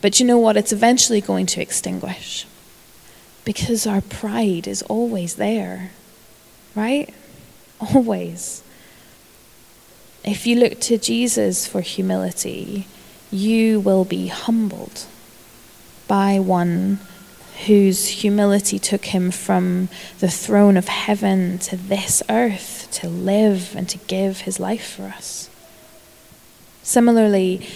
But 0.00 0.18
you 0.18 0.24
know 0.24 0.38
what? 0.38 0.56
It's 0.56 0.72
eventually 0.72 1.20
going 1.20 1.44
to 1.46 1.60
extinguish. 1.60 2.46
Because 3.44 3.86
our 3.86 4.00
pride 4.00 4.66
is 4.66 4.80
always 4.82 5.34
there, 5.34 5.90
right? 6.74 7.12
Always. 7.94 8.62
If 10.24 10.46
you 10.46 10.56
look 10.56 10.80
to 10.80 10.98
Jesus 10.98 11.66
for 11.66 11.80
humility, 11.80 12.86
you 13.30 13.80
will 13.80 14.04
be 14.04 14.28
humbled 14.28 15.06
by 16.06 16.38
one 16.38 16.98
whose 17.66 18.08
humility 18.08 18.78
took 18.78 19.06
him 19.06 19.30
from 19.30 19.88
the 20.18 20.30
throne 20.30 20.76
of 20.76 20.88
heaven 20.88 21.58
to 21.58 21.76
this 21.76 22.22
earth 22.28 22.88
to 22.92 23.08
live 23.08 23.74
and 23.76 23.88
to 23.88 23.98
give 23.98 24.42
his 24.42 24.58
life 24.58 24.96
for 24.96 25.04
us. 25.04 25.48
Similarly, 26.82 27.66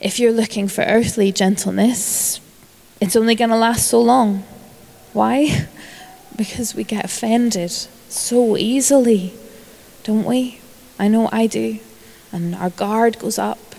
if 0.00 0.18
you're 0.18 0.32
looking 0.32 0.68
for 0.68 0.82
earthly 0.82 1.32
gentleness, 1.32 2.40
it's 3.00 3.16
only 3.16 3.34
going 3.34 3.50
to 3.50 3.56
last 3.56 3.88
so 3.88 4.00
long. 4.00 4.44
Why? 5.12 5.68
Because 6.36 6.74
we 6.74 6.84
get 6.84 7.02
offended 7.02 7.70
so 7.70 8.58
easily, 8.58 9.32
don't 10.04 10.26
we? 10.26 10.60
I 10.98 11.08
know 11.08 11.28
I 11.32 11.46
do. 11.46 11.78
And 12.32 12.54
our 12.54 12.70
guard 12.70 13.18
goes 13.18 13.38
up, 13.38 13.74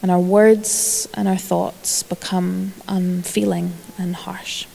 and 0.00 0.10
our 0.10 0.20
words 0.20 1.08
and 1.14 1.26
our 1.26 1.36
thoughts 1.36 2.02
become 2.02 2.72
unfeeling 2.86 3.74
and 3.98 4.14
harsh. 4.14 4.66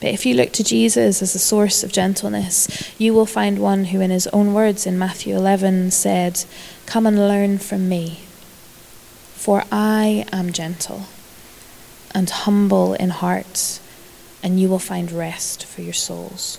But 0.00 0.10
if 0.10 0.26
you 0.26 0.34
look 0.34 0.52
to 0.52 0.64
Jesus 0.64 1.22
as 1.22 1.32
the 1.32 1.38
source 1.38 1.82
of 1.82 1.92
gentleness, 1.92 2.68
you 2.98 3.14
will 3.14 3.26
find 3.26 3.58
one 3.58 3.86
who, 3.86 4.00
in 4.00 4.10
his 4.10 4.26
own 4.28 4.52
words 4.52 4.86
in 4.86 4.98
Matthew 4.98 5.34
11, 5.34 5.90
said, 5.90 6.44
Come 6.84 7.06
and 7.06 7.18
learn 7.18 7.58
from 7.58 7.88
me, 7.88 8.20
for 9.34 9.64
I 9.72 10.26
am 10.32 10.52
gentle 10.52 11.06
and 12.14 12.28
humble 12.28 12.94
in 12.94 13.10
heart, 13.10 13.80
and 14.42 14.60
you 14.60 14.68
will 14.68 14.78
find 14.78 15.10
rest 15.10 15.64
for 15.64 15.80
your 15.80 15.92
souls. 15.92 16.58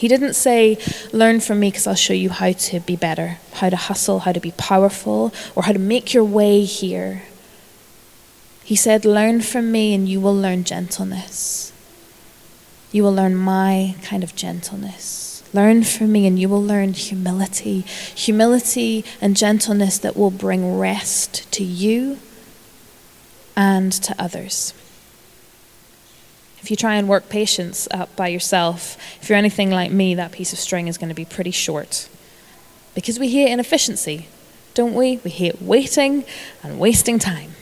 He 0.00 0.08
didn't 0.08 0.32
say, 0.32 0.78
Learn 1.12 1.40
from 1.40 1.60
me 1.60 1.68
because 1.68 1.86
I'll 1.86 1.94
show 1.94 2.14
you 2.14 2.30
how 2.30 2.52
to 2.52 2.80
be 2.80 2.96
better, 2.96 3.36
how 3.52 3.68
to 3.68 3.76
hustle, 3.76 4.20
how 4.20 4.32
to 4.32 4.40
be 4.40 4.52
powerful, 4.52 5.30
or 5.54 5.64
how 5.64 5.72
to 5.72 5.78
make 5.78 6.14
your 6.14 6.24
way 6.24 6.64
here. 6.64 7.24
He 8.64 8.76
said, 8.76 9.04
Learn 9.04 9.42
from 9.42 9.70
me 9.70 9.92
and 9.92 10.08
you 10.08 10.18
will 10.18 10.34
learn 10.34 10.64
gentleness. 10.64 11.70
You 12.92 13.02
will 13.02 13.12
learn 13.12 13.36
my 13.36 13.94
kind 14.02 14.24
of 14.24 14.34
gentleness. 14.34 15.44
Learn 15.52 15.84
from 15.84 16.12
me 16.12 16.26
and 16.26 16.38
you 16.38 16.48
will 16.48 16.64
learn 16.64 16.94
humility. 16.94 17.82
Humility 18.14 19.04
and 19.20 19.36
gentleness 19.36 19.98
that 19.98 20.16
will 20.16 20.30
bring 20.30 20.78
rest 20.78 21.52
to 21.52 21.62
you 21.62 22.20
and 23.54 23.92
to 23.92 24.14
others. 24.18 24.72
If 26.60 26.70
you 26.70 26.76
try 26.76 26.96
and 26.96 27.08
work 27.08 27.28
patience 27.28 27.88
up 27.90 28.14
by 28.16 28.28
yourself, 28.28 28.96
if 29.22 29.28
you're 29.28 29.38
anything 29.38 29.70
like 29.70 29.90
me, 29.90 30.14
that 30.14 30.32
piece 30.32 30.52
of 30.52 30.58
string 30.58 30.88
is 30.88 30.98
going 30.98 31.08
to 31.08 31.14
be 31.14 31.24
pretty 31.24 31.50
short. 31.50 32.08
Because 32.94 33.18
we 33.18 33.28
hate 33.30 33.50
inefficiency, 33.50 34.28
don't 34.74 34.94
we? 34.94 35.18
We 35.18 35.30
hate 35.30 35.62
waiting 35.62 36.24
and 36.62 36.78
wasting 36.78 37.18
time. 37.18 37.52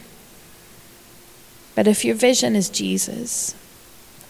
But 1.75 1.87
if 1.87 2.05
your 2.05 2.17
vision 2.17 2.57
is 2.57 2.69
Jesus, 2.69 3.55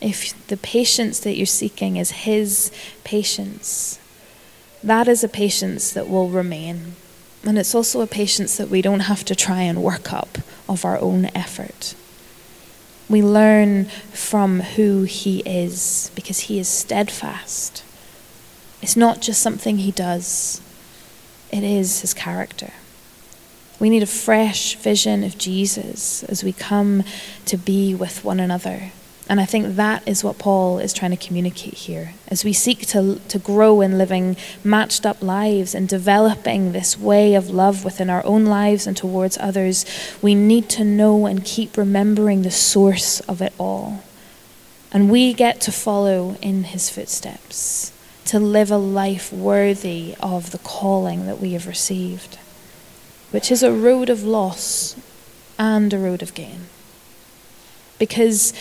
if 0.01 0.47
the 0.49 0.59
patience 0.59 1.21
that 1.21 1.37
you're 1.37 1.47
seeking 1.47 1.97
is 1.97 2.11
His 2.11 2.71
patience, 3.05 3.99
that 4.83 5.09
is 5.09 5.25
a 5.25 5.29
patience 5.29 5.93
that 5.93 6.09
will 6.09 6.29
remain. 6.29 6.95
And 7.45 7.59
it's 7.59 7.75
also 7.75 8.01
a 8.01 8.07
patience 8.07 8.57
that 8.59 8.69
we 8.69 8.83
don't 8.83 9.01
have 9.01 9.25
to 9.25 9.35
try 9.35 9.63
and 9.63 9.83
work 9.83 10.13
up 10.13 10.39
of 10.69 10.85
our 10.85 10.99
own 10.99 11.27
effort. 11.35 11.95
We 13.09 13.23
learn 13.23 13.87
from 14.13 14.61
who 14.61 15.05
He 15.05 15.41
is 15.41 16.11
because 16.15 16.41
He 16.41 16.59
is 16.59 16.69
steadfast. 16.69 17.83
It's 18.83 18.97
not 18.97 19.21
just 19.21 19.41
something 19.41 19.79
He 19.79 19.93
does, 19.93 20.61
it 21.51 21.63
is 21.63 22.03
His 22.03 22.13
character. 22.13 22.73
We 23.81 23.91
need 23.91 24.03
a 24.03 24.07
fresh 24.07 24.75
vision 24.75 25.23
of 25.23 25.39
Jesus 25.39 26.25
as 26.25 26.43
we 26.43 26.53
come 26.53 27.05
to 27.47 27.57
be 27.57 27.95
with 27.95 28.25
one 28.25 28.41
another. 28.41 28.91
And 29.29 29.41
I 29.41 29.45
think 29.45 29.77
that 29.77 30.09
is 30.09 30.25
what 30.25 30.39
Paul 30.39 30.79
is 30.79 30.95
trying 30.95 31.11
to 31.11 31.17
communicate 31.27 31.75
here. 31.75 32.15
As 32.29 32.45
we 32.45 32.55
seek 32.55 32.87
to, 32.89 33.21
to 33.29 33.39
grow 33.39 33.83
in 33.83 33.99
living 33.99 34.39
matched 34.65 35.05
up 35.05 35.23
lives 35.23 35.75
and 35.75 35.87
developing 35.87 36.73
this 36.73 36.99
way 36.99 37.35
of 37.35 37.51
love 37.51 37.85
within 37.85 38.09
our 38.09 38.25
own 38.25 38.47
lives 38.47 38.87
and 38.87 38.97
towards 38.97 39.37
others, 39.37 39.85
we 40.23 40.35
need 40.35 40.71
to 40.71 40.85
know 40.85 41.27
and 41.27 41.45
keep 41.45 41.77
remembering 41.77 42.41
the 42.41 42.51
source 42.51 43.21
of 43.21 43.43
it 43.43 43.53
all. 43.59 44.03
And 44.91 45.11
we 45.11 45.35
get 45.35 45.61
to 45.63 45.73
follow 45.73 46.37
in 46.41 46.65
his 46.65 46.89
footsteps, 46.89 47.93
to 48.25 48.39
live 48.39 48.71
a 48.71 48.79
life 48.79 49.31
worthy 49.31 50.15
of 50.21 50.53
the 50.53 50.59
calling 50.59 51.27
that 51.27 51.39
we 51.39 51.53
have 51.53 51.67
received, 51.67 52.39
which 53.31 53.53
is 53.53 53.63
a 53.63 53.73
road 53.73 54.09
of 54.09 54.25
loss 54.25 54.97
and 55.59 55.93
a 55.93 55.99
road 55.99 56.23
of 56.23 56.33
gain. 56.33 56.61
Because 57.99 58.55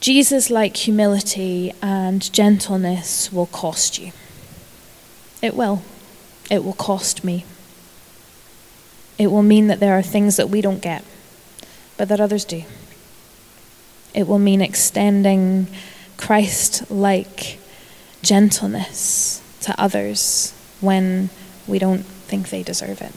Jesus 0.00 0.48
like 0.48 0.76
humility 0.76 1.72
and 1.82 2.32
gentleness 2.32 3.32
will 3.32 3.46
cost 3.46 3.98
you. 3.98 4.12
It 5.42 5.54
will. 5.54 5.82
It 6.50 6.64
will 6.64 6.72
cost 6.74 7.24
me. 7.24 7.44
It 9.18 9.32
will 9.32 9.42
mean 9.42 9.66
that 9.66 9.80
there 9.80 9.98
are 9.98 10.02
things 10.02 10.36
that 10.36 10.48
we 10.48 10.60
don't 10.60 10.80
get, 10.80 11.04
but 11.96 12.08
that 12.08 12.20
others 12.20 12.44
do. 12.44 12.62
It 14.14 14.28
will 14.28 14.38
mean 14.38 14.60
extending 14.60 15.66
Christ 16.16 16.90
like 16.90 17.58
gentleness 18.22 19.42
to 19.62 19.80
others 19.80 20.54
when 20.80 21.30
we 21.66 21.78
don't 21.78 22.04
think 22.04 22.50
they 22.50 22.62
deserve 22.62 23.02
it. 23.02 23.12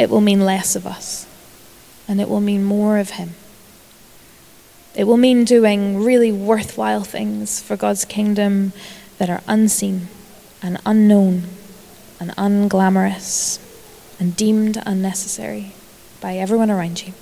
It 0.00 0.08
will 0.08 0.20
mean 0.20 0.40
less 0.40 0.74
of 0.74 0.86
us, 0.86 1.26
and 2.06 2.20
it 2.20 2.28
will 2.28 2.40
mean 2.40 2.64
more 2.64 2.98
of 2.98 3.10
Him. 3.10 3.34
It 4.98 5.06
will 5.06 5.16
mean 5.16 5.44
doing 5.44 6.02
really 6.02 6.32
worthwhile 6.32 7.04
things 7.04 7.62
for 7.62 7.76
God's 7.76 8.04
kingdom 8.04 8.72
that 9.18 9.30
are 9.30 9.42
unseen 9.46 10.08
and 10.60 10.80
unknown 10.84 11.44
and 12.18 12.32
unglamorous 12.32 13.60
and 14.18 14.34
deemed 14.34 14.82
unnecessary 14.84 15.70
by 16.20 16.36
everyone 16.36 16.68
around 16.68 17.06
you. 17.06 17.12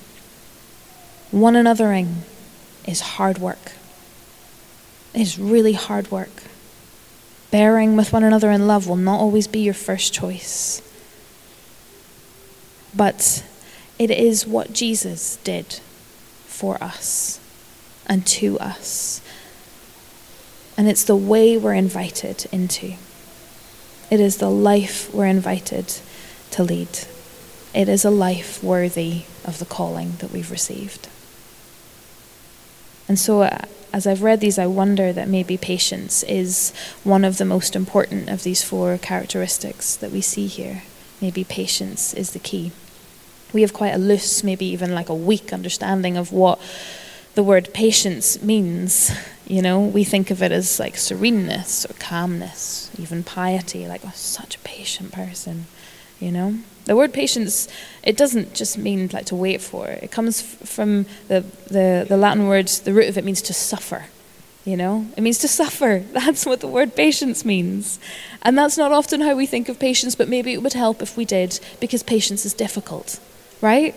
One 1.30 1.52
anothering 1.52 2.20
is 2.86 3.02
hard 3.02 3.36
work. 3.36 3.72
It 5.12 5.20
is 5.20 5.38
really 5.38 5.74
hard 5.74 6.10
work. 6.10 6.44
Bearing 7.50 7.94
with 7.94 8.10
one 8.10 8.24
another 8.24 8.50
in 8.50 8.66
love 8.66 8.88
will 8.88 8.96
not 8.96 9.20
always 9.20 9.46
be 9.46 9.60
your 9.60 9.74
first 9.74 10.14
choice. 10.14 10.80
But 12.96 13.44
it 13.98 14.10
is 14.10 14.46
what 14.46 14.72
Jesus 14.72 15.36
did 15.44 15.80
for 16.46 16.82
us 16.82 17.38
and 18.06 18.26
to 18.26 18.58
us. 18.58 19.20
And 20.76 20.88
it's 20.88 21.04
the 21.04 21.16
way 21.16 21.56
we're 21.56 21.74
invited 21.74 22.46
into. 22.52 22.94
It 24.10 24.20
is 24.20 24.36
the 24.36 24.50
life 24.50 25.12
we're 25.12 25.26
invited 25.26 25.94
to 26.52 26.62
lead. 26.62 26.88
It 27.74 27.88
is 27.88 28.04
a 28.04 28.10
life 28.10 28.62
worthy 28.62 29.24
of 29.44 29.58
the 29.58 29.64
calling 29.64 30.12
that 30.18 30.30
we've 30.30 30.50
received. 30.50 31.08
And 33.08 33.18
so, 33.18 33.42
uh, 33.42 33.66
as 33.92 34.06
I've 34.06 34.22
read 34.22 34.40
these, 34.40 34.58
I 34.58 34.66
wonder 34.66 35.12
that 35.12 35.28
maybe 35.28 35.56
patience 35.56 36.22
is 36.24 36.72
one 37.04 37.24
of 37.24 37.38
the 37.38 37.44
most 37.44 37.74
important 37.74 38.28
of 38.28 38.42
these 38.42 38.62
four 38.62 38.98
characteristics 38.98 39.96
that 39.96 40.10
we 40.10 40.20
see 40.20 40.46
here. 40.46 40.82
Maybe 41.20 41.44
patience 41.44 42.12
is 42.12 42.32
the 42.32 42.38
key. 42.38 42.72
We 43.52 43.62
have 43.62 43.72
quite 43.72 43.94
a 43.94 43.98
loose, 43.98 44.44
maybe 44.44 44.66
even 44.66 44.94
like 44.94 45.08
a 45.08 45.14
weak 45.14 45.52
understanding 45.52 46.16
of 46.16 46.32
what 46.32 46.60
the 47.36 47.42
word 47.42 47.72
patience 47.72 48.42
means. 48.42 49.12
You 49.46 49.62
know, 49.62 49.78
we 49.80 50.02
think 50.02 50.32
of 50.32 50.42
it 50.42 50.50
as 50.50 50.80
like 50.80 50.96
sereneness 50.96 51.88
or 51.88 51.92
calmness, 52.00 52.90
even 52.98 53.22
piety, 53.22 53.86
like, 53.86 54.00
oh, 54.04 54.10
such 54.14 54.56
a 54.56 54.58
patient 54.60 55.12
person, 55.12 55.66
you 56.18 56.32
know? 56.32 56.58
The 56.86 56.96
word 56.96 57.12
patience, 57.12 57.68
it 58.02 58.16
doesn't 58.16 58.54
just 58.54 58.76
mean 58.76 59.08
like 59.12 59.26
to 59.26 59.36
wait 59.36 59.60
for. 59.60 59.86
It 59.86 60.10
comes 60.10 60.40
f- 60.40 60.68
from 60.68 61.06
the, 61.28 61.44
the, 61.68 62.06
the 62.08 62.16
Latin 62.16 62.48
word, 62.48 62.66
the 62.68 62.92
root 62.92 63.08
of 63.08 63.18
it 63.18 63.24
means 63.24 63.42
to 63.42 63.54
suffer. 63.54 64.06
You 64.64 64.76
know, 64.76 65.06
it 65.16 65.20
means 65.20 65.38
to 65.38 65.48
suffer. 65.48 66.02
That's 66.12 66.44
what 66.44 66.60
the 66.60 66.66
word 66.66 66.96
patience 66.96 67.44
means. 67.44 68.00
And 68.42 68.58
that's 68.58 68.76
not 68.76 68.90
often 68.90 69.20
how 69.20 69.36
we 69.36 69.46
think 69.46 69.68
of 69.68 69.78
patience, 69.78 70.16
but 70.16 70.28
maybe 70.28 70.52
it 70.52 70.62
would 70.62 70.72
help 70.72 71.02
if 71.02 71.16
we 71.16 71.24
did, 71.24 71.60
because 71.80 72.02
patience 72.02 72.44
is 72.44 72.54
difficult, 72.54 73.20
right? 73.60 73.94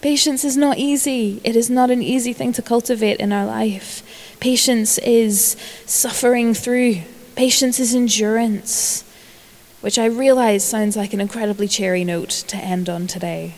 Patience 0.00 0.44
is 0.44 0.56
not 0.56 0.78
easy. 0.78 1.40
It 1.44 1.56
is 1.56 1.68
not 1.68 1.90
an 1.90 2.02
easy 2.02 2.32
thing 2.32 2.52
to 2.54 2.62
cultivate 2.62 3.20
in 3.20 3.32
our 3.32 3.44
life. 3.44 4.02
Patience 4.40 4.96
is 4.98 5.56
suffering 5.84 6.54
through, 6.54 7.02
patience 7.36 7.78
is 7.78 7.94
endurance, 7.94 9.04
which 9.82 9.98
I 9.98 10.06
realize 10.06 10.64
sounds 10.64 10.96
like 10.96 11.12
an 11.12 11.20
incredibly 11.20 11.68
cheery 11.68 12.04
note 12.04 12.30
to 12.48 12.56
end 12.56 12.88
on 12.88 13.06
today. 13.06 13.56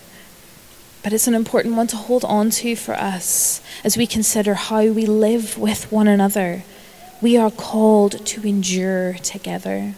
But 1.04 1.12
it's 1.12 1.28
an 1.28 1.34
important 1.34 1.76
one 1.76 1.86
to 1.88 1.96
hold 1.96 2.24
on 2.24 2.50
to 2.50 2.74
for 2.74 2.94
us 2.94 3.60
as 3.84 3.96
we 3.96 4.06
consider 4.06 4.54
how 4.54 4.84
we 4.86 5.06
live 5.06 5.58
with 5.58 5.90
one 5.92 6.08
another. 6.08 6.64
We 7.20 7.36
are 7.36 7.50
called 7.52 8.24
to 8.26 8.48
endure 8.48 9.14
together. 9.14 9.94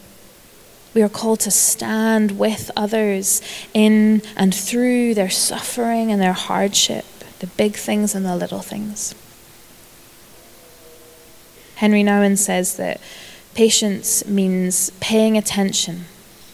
We 0.94 1.02
are 1.02 1.08
called 1.08 1.40
to 1.40 1.50
stand 1.50 2.38
with 2.38 2.70
others 2.76 3.42
in 3.74 4.22
and 4.36 4.54
through 4.54 5.14
their 5.14 5.30
suffering 5.30 6.12
and 6.12 6.22
their 6.22 6.32
hardship, 6.32 7.04
the 7.40 7.48
big 7.48 7.74
things 7.74 8.14
and 8.14 8.24
the 8.24 8.36
little 8.36 8.60
things. 8.60 9.14
Henry 11.76 12.04
Nouwen 12.04 12.38
says 12.38 12.76
that 12.76 13.00
patience 13.54 14.24
means 14.26 14.90
paying 15.00 15.36
attention 15.36 16.04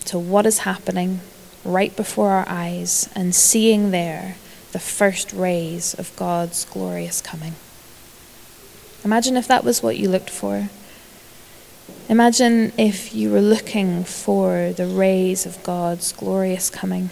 to 0.06 0.18
what 0.18 0.46
is 0.46 0.60
happening 0.60 1.20
right 1.62 1.94
before 1.94 2.30
our 2.30 2.48
eyes 2.48 3.10
and 3.14 3.34
seeing 3.34 3.90
there 3.90 4.36
the 4.72 4.78
first 4.78 5.32
rays 5.34 5.92
of 5.94 6.16
God's 6.16 6.64
glorious 6.64 7.20
coming. 7.20 7.54
Imagine 9.04 9.36
if 9.36 9.46
that 9.48 9.64
was 9.64 9.82
what 9.82 9.98
you 9.98 10.08
looked 10.08 10.30
for 10.30 10.70
Imagine 12.10 12.72
if 12.76 13.14
you 13.14 13.30
were 13.30 13.40
looking 13.40 14.02
for 14.02 14.72
the 14.72 14.88
rays 14.88 15.46
of 15.46 15.62
God's 15.62 16.10
glorious 16.10 16.68
coming, 16.68 17.10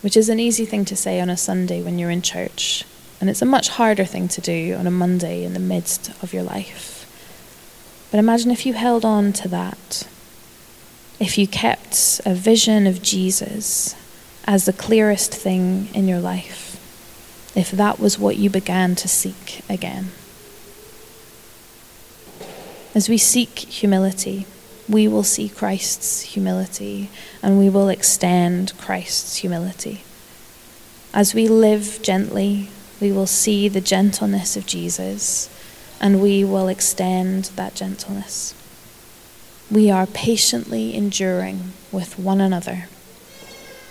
which 0.00 0.16
is 0.16 0.28
an 0.28 0.38
easy 0.38 0.64
thing 0.64 0.84
to 0.84 0.94
say 0.94 1.20
on 1.20 1.28
a 1.28 1.36
Sunday 1.36 1.82
when 1.82 1.98
you're 1.98 2.08
in 2.08 2.22
church, 2.22 2.84
and 3.20 3.28
it's 3.28 3.42
a 3.42 3.46
much 3.46 3.70
harder 3.70 4.04
thing 4.04 4.28
to 4.28 4.40
do 4.40 4.76
on 4.78 4.86
a 4.86 4.92
Monday 4.92 5.42
in 5.42 5.54
the 5.54 5.58
midst 5.58 6.10
of 6.22 6.32
your 6.32 6.44
life. 6.44 7.04
But 8.12 8.18
imagine 8.18 8.52
if 8.52 8.64
you 8.64 8.74
held 8.74 9.04
on 9.04 9.32
to 9.32 9.48
that, 9.48 10.06
if 11.18 11.36
you 11.36 11.48
kept 11.48 12.20
a 12.24 12.32
vision 12.32 12.86
of 12.86 13.02
Jesus 13.02 13.96
as 14.44 14.66
the 14.66 14.72
clearest 14.72 15.34
thing 15.34 15.88
in 15.92 16.06
your 16.06 16.20
life, 16.20 16.76
if 17.56 17.72
that 17.72 17.98
was 17.98 18.20
what 18.20 18.36
you 18.36 18.50
began 18.50 18.94
to 18.94 19.08
seek 19.08 19.62
again. 19.68 20.12
As 22.92 23.08
we 23.08 23.18
seek 23.18 23.56
humility, 23.58 24.46
we 24.88 25.06
will 25.06 25.22
see 25.22 25.48
Christ's 25.48 26.22
humility 26.22 27.08
and 27.40 27.56
we 27.56 27.70
will 27.70 27.88
extend 27.88 28.72
Christ's 28.78 29.36
humility. 29.36 30.02
As 31.14 31.32
we 31.32 31.46
live 31.46 32.00
gently, 32.02 32.68
we 33.00 33.12
will 33.12 33.28
see 33.28 33.68
the 33.68 33.80
gentleness 33.80 34.56
of 34.56 34.66
Jesus 34.66 35.48
and 36.00 36.20
we 36.20 36.42
will 36.42 36.66
extend 36.66 37.44
that 37.56 37.76
gentleness. 37.76 38.54
We 39.70 39.88
are 39.88 40.06
patiently 40.06 40.94
enduring 40.96 41.72
with 41.92 42.18
one 42.18 42.40
another, 42.40 42.88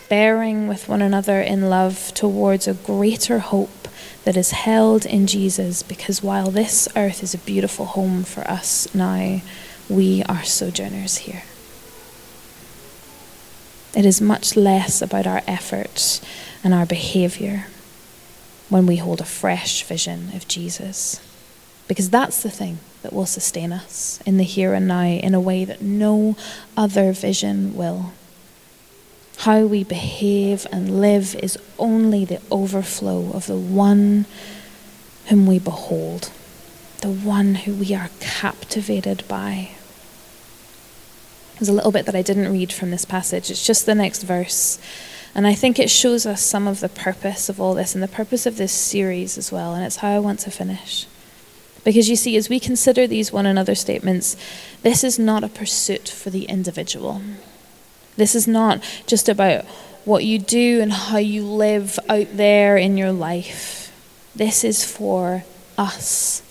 bearing 0.10 0.68
with 0.68 0.90
one 0.90 1.02
another 1.02 1.40
in 1.40 1.70
love 1.70 2.12
towards 2.14 2.68
a 2.68 2.74
greater 2.74 3.40
hope 3.40 3.88
that 4.26 4.36
is 4.36 4.52
held 4.52 5.06
in 5.06 5.28
Jesus 5.28 5.84
because 5.84 6.22
while 6.22 6.52
this 6.52 6.88
earth 6.96 7.24
is 7.24 7.34
a 7.34 7.40
beautiful 7.40 7.86
home 7.86 8.24
for 8.24 8.42
us 8.42 8.94
now, 8.94 9.42
we 9.88 10.24
are 10.24 10.44
sojourners 10.44 11.20
here. 11.20 11.44
It 13.96 14.06
is 14.06 14.22
much 14.22 14.56
less 14.56 15.02
about 15.02 15.26
our 15.26 15.42
efforts 15.48 16.22
and 16.64 16.74
our 16.74 16.86
behaviour 16.86 17.68
when 18.70 18.86
we 18.86 18.98
hold 18.98 19.20
a 19.20 19.26
fresh 19.26 19.84
vision 19.84 20.30
of 20.36 20.48
Jesus. 20.48 21.20
Because 21.88 22.12
that's 22.12 22.44
the 22.44 22.52
thing 22.52 22.78
that 23.02 23.14
will 23.14 23.26
sustain 23.26 23.72
us 23.72 24.20
in 24.26 24.38
the 24.38 24.44
here 24.44 24.74
and 24.74 24.88
now 24.88 25.02
in 25.02 25.34
a 25.34 25.42
way 25.42 25.66
that 25.66 25.82
no 25.82 26.36
other 26.78 27.12
vision 27.14 27.76
will. 27.76 28.12
How 29.40 29.62
we 29.62 29.86
behave 29.86 30.68
and 30.70 31.00
live 31.00 31.34
is 31.36 31.58
only 31.78 32.26
the 32.26 32.42
overflow 32.52 33.32
of 33.32 33.48
the 33.48 33.56
one 33.56 34.26
whom 35.28 35.48
we 35.48 35.60
behold, 35.60 36.30
the 36.98 37.10
one 37.10 37.56
who 37.56 37.74
we 37.74 37.94
are 37.94 38.10
captivated 38.20 39.26
by. 39.30 39.70
There's 41.54 41.70
a 41.70 41.74
little 41.74 41.94
bit 41.94 42.06
that 42.06 42.16
I 42.16 42.22
didn't 42.22 42.52
read 42.52 42.74
from 42.74 42.92
this 42.92 43.06
passage. 43.06 43.50
It's 43.50 43.66
just 43.66 43.86
the 43.86 43.96
next 43.96 44.24
verse. 44.24 44.78
And 45.34 45.48
I 45.48 45.54
think 45.54 45.80
it 45.80 45.90
shows 45.90 46.26
us 46.26 46.42
some 46.42 46.68
of 46.68 46.82
the 46.82 46.90
purpose 46.90 47.48
of 47.48 47.62
all 47.62 47.76
this 47.76 47.94
and 47.94 48.04
the 48.04 48.10
purpose 48.10 48.46
of 48.46 48.58
this 48.58 48.74
series 48.74 49.38
as 49.38 49.54
well. 49.54 49.74
And 49.74 49.86
it's 49.86 49.98
how 49.98 50.10
I 50.10 50.20
want 50.20 50.42
to 50.42 50.52
finish. 50.52 51.08
Because 51.86 52.10
you 52.10 52.18
see, 52.18 52.36
as 52.36 52.50
we 52.50 52.60
consider 52.60 53.08
these 53.08 53.32
one 53.32 53.46
another 53.46 53.76
statements, 53.76 54.36
this 54.84 55.02
is 55.02 55.18
not 55.18 55.46
a 55.46 55.48
pursuit 55.48 56.10
for 56.10 56.30
the 56.30 56.44
individual. 56.44 57.22
This 58.20 58.36
is 58.36 58.50
not 58.50 58.84
just 59.08 59.30
about 59.30 59.64
what 60.04 60.26
you 60.26 60.40
do 60.40 60.82
and 60.82 60.92
how 60.92 61.20
you 61.20 61.44
live 61.44 61.98
out 62.10 62.28
there 62.36 62.76
in 62.76 62.98
your 62.98 63.14
life. 63.14 63.94
This 64.36 64.66
is 64.66 64.84
for 64.84 65.46
us 65.78 66.44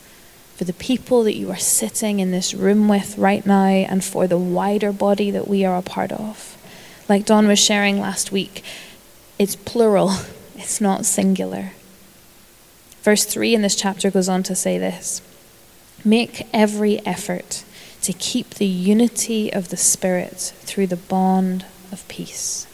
for 0.56 0.64
the 0.64 0.72
people 0.72 1.24
that 1.24 1.36
you 1.36 1.50
are 1.50 1.58
sitting 1.58 2.20
in 2.20 2.30
this 2.30 2.54
room 2.54 2.88
with 2.88 3.18
right 3.18 3.44
now, 3.44 3.66
and 3.66 4.02
for 4.02 4.26
the 4.26 4.38
wider 4.38 4.92
body 4.92 5.30
that 5.30 5.46
we 5.46 5.62
are 5.64 5.76
a 5.76 5.82
part 5.82 6.10
of. 6.10 6.56
Like 7.06 7.26
Don 7.26 7.46
was 7.46 7.58
sharing 7.58 8.00
last 8.00 8.32
week, 8.32 8.64
it's 9.38 9.54
plural, 9.54 10.12
it's 10.56 10.80
not 10.80 11.04
singular. 11.04 11.72
Verse 13.02 13.26
3 13.26 13.54
in 13.54 13.62
this 13.62 13.76
chapter 13.76 14.10
goes 14.10 14.28
on 14.28 14.42
to 14.44 14.54
say 14.54 14.78
this 14.78 15.20
Make 16.02 16.48
every 16.52 16.98
effort 17.06 17.62
to 18.02 18.12
keep 18.12 18.54
the 18.54 18.66
unity 18.66 19.52
of 19.52 19.68
the 19.68 19.76
Spirit 19.76 20.52
through 20.60 20.86
the 20.86 20.96
bond 20.96 21.66
of 21.92 22.06
peace. 22.08 22.66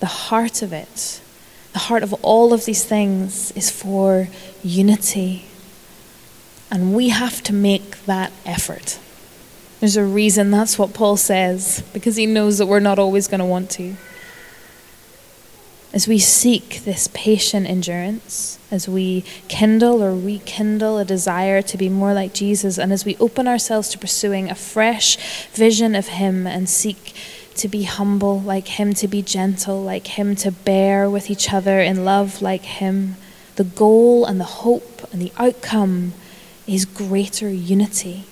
The 0.00 0.06
heart 0.06 0.62
of 0.62 0.72
it, 0.72 1.20
the 1.72 1.78
heart 1.80 2.02
of 2.02 2.12
all 2.22 2.52
of 2.52 2.64
these 2.64 2.84
things, 2.84 3.52
is 3.52 3.70
for 3.70 4.28
unity. 4.62 5.46
And 6.70 6.94
we 6.94 7.10
have 7.10 7.42
to 7.44 7.52
make 7.52 8.04
that 8.06 8.32
effort. 8.44 8.98
There's 9.80 9.96
a 9.96 10.04
reason 10.04 10.50
that's 10.50 10.78
what 10.78 10.94
Paul 10.94 11.16
says, 11.16 11.82
because 11.92 12.16
he 12.16 12.26
knows 12.26 12.58
that 12.58 12.66
we're 12.66 12.80
not 12.80 12.98
always 12.98 13.28
going 13.28 13.40
to 13.40 13.46
want 13.46 13.70
to. 13.72 13.96
As 15.92 16.06
we 16.06 16.18
seek 16.18 16.84
this 16.84 17.08
patient 17.14 17.66
endurance, 17.68 18.58
as 18.70 18.88
we 18.88 19.22
kindle 19.48 20.02
or 20.02 20.14
rekindle 20.14 20.98
a 20.98 21.04
desire 21.04 21.62
to 21.62 21.78
be 21.78 21.88
more 21.88 22.12
like 22.12 22.34
Jesus, 22.34 22.78
and 22.78 22.92
as 22.92 23.04
we 23.04 23.16
open 23.18 23.48
ourselves 23.48 23.88
to 23.90 23.98
pursuing 23.98 24.50
a 24.50 24.54
fresh 24.54 25.16
vision 25.52 25.94
of 25.94 26.08
Him 26.08 26.46
and 26.46 26.68
seek 26.68 27.14
to 27.54 27.68
be 27.68 27.84
humble 27.84 28.40
like 28.40 28.68
Him, 28.68 28.92
to 28.94 29.08
be 29.08 29.22
gentle 29.22 29.82
like 29.82 30.06
Him, 30.08 30.36
to 30.36 30.50
bear 30.50 31.08
with 31.08 31.30
each 31.30 31.52
other 31.52 31.80
in 31.80 32.04
love 32.04 32.42
like 32.42 32.62
Him, 32.62 33.16
the 33.54 33.64
goal 33.64 34.26
and 34.26 34.38
the 34.38 34.44
hope 34.44 35.10
and 35.12 35.22
the 35.22 35.32
outcome 35.38 36.12
is 36.66 36.84
greater 36.84 37.48
unity, 37.48 38.24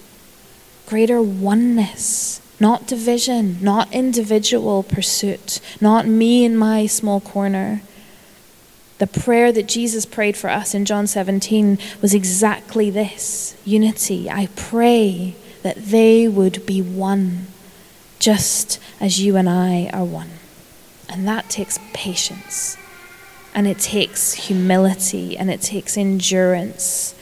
greater 0.86 1.22
oneness, 1.22 2.40
not 2.60 2.86
division, 2.86 3.58
not 3.60 3.92
individual 3.92 4.82
pursuit, 4.82 5.60
not 5.80 6.06
me 6.06 6.44
in 6.44 6.56
my 6.56 6.86
small 6.86 7.20
corner. 7.20 7.82
The 8.98 9.06
prayer 9.06 9.52
that 9.52 9.66
Jesus 9.66 10.06
prayed 10.06 10.36
for 10.36 10.48
us 10.48 10.74
in 10.74 10.84
John 10.84 11.06
17 11.06 11.78
was 12.00 12.14
exactly 12.14 12.90
this 12.90 13.56
unity. 13.64 14.30
I 14.30 14.48
pray 14.54 15.34
that 15.62 15.76
they 15.76 16.28
would 16.28 16.64
be 16.64 16.80
one, 16.80 17.46
just 18.18 18.78
as 19.00 19.20
you 19.20 19.36
and 19.36 19.48
I 19.48 19.90
are 19.92 20.04
one. 20.04 20.30
And 21.08 21.26
that 21.26 21.50
takes 21.50 21.78
patience, 21.92 22.76
and 23.54 23.66
it 23.66 23.78
takes 23.78 24.34
humility, 24.34 25.36
and 25.36 25.50
it 25.50 25.60
takes 25.60 25.96
endurance 25.96 27.14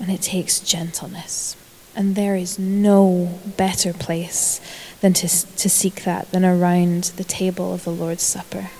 and 0.00 0.10
it 0.10 0.22
takes 0.22 0.60
gentleness. 0.60 1.56
And 1.98 2.14
there 2.14 2.36
is 2.36 2.60
no 2.60 3.40
better 3.56 3.92
place 3.92 4.60
than 5.00 5.14
to, 5.14 5.26
to 5.26 5.68
seek 5.68 6.04
that 6.04 6.30
than 6.30 6.44
around 6.44 7.04
the 7.16 7.24
table 7.24 7.74
of 7.74 7.82
the 7.82 7.90
Lord's 7.90 8.22
Supper, 8.22 8.70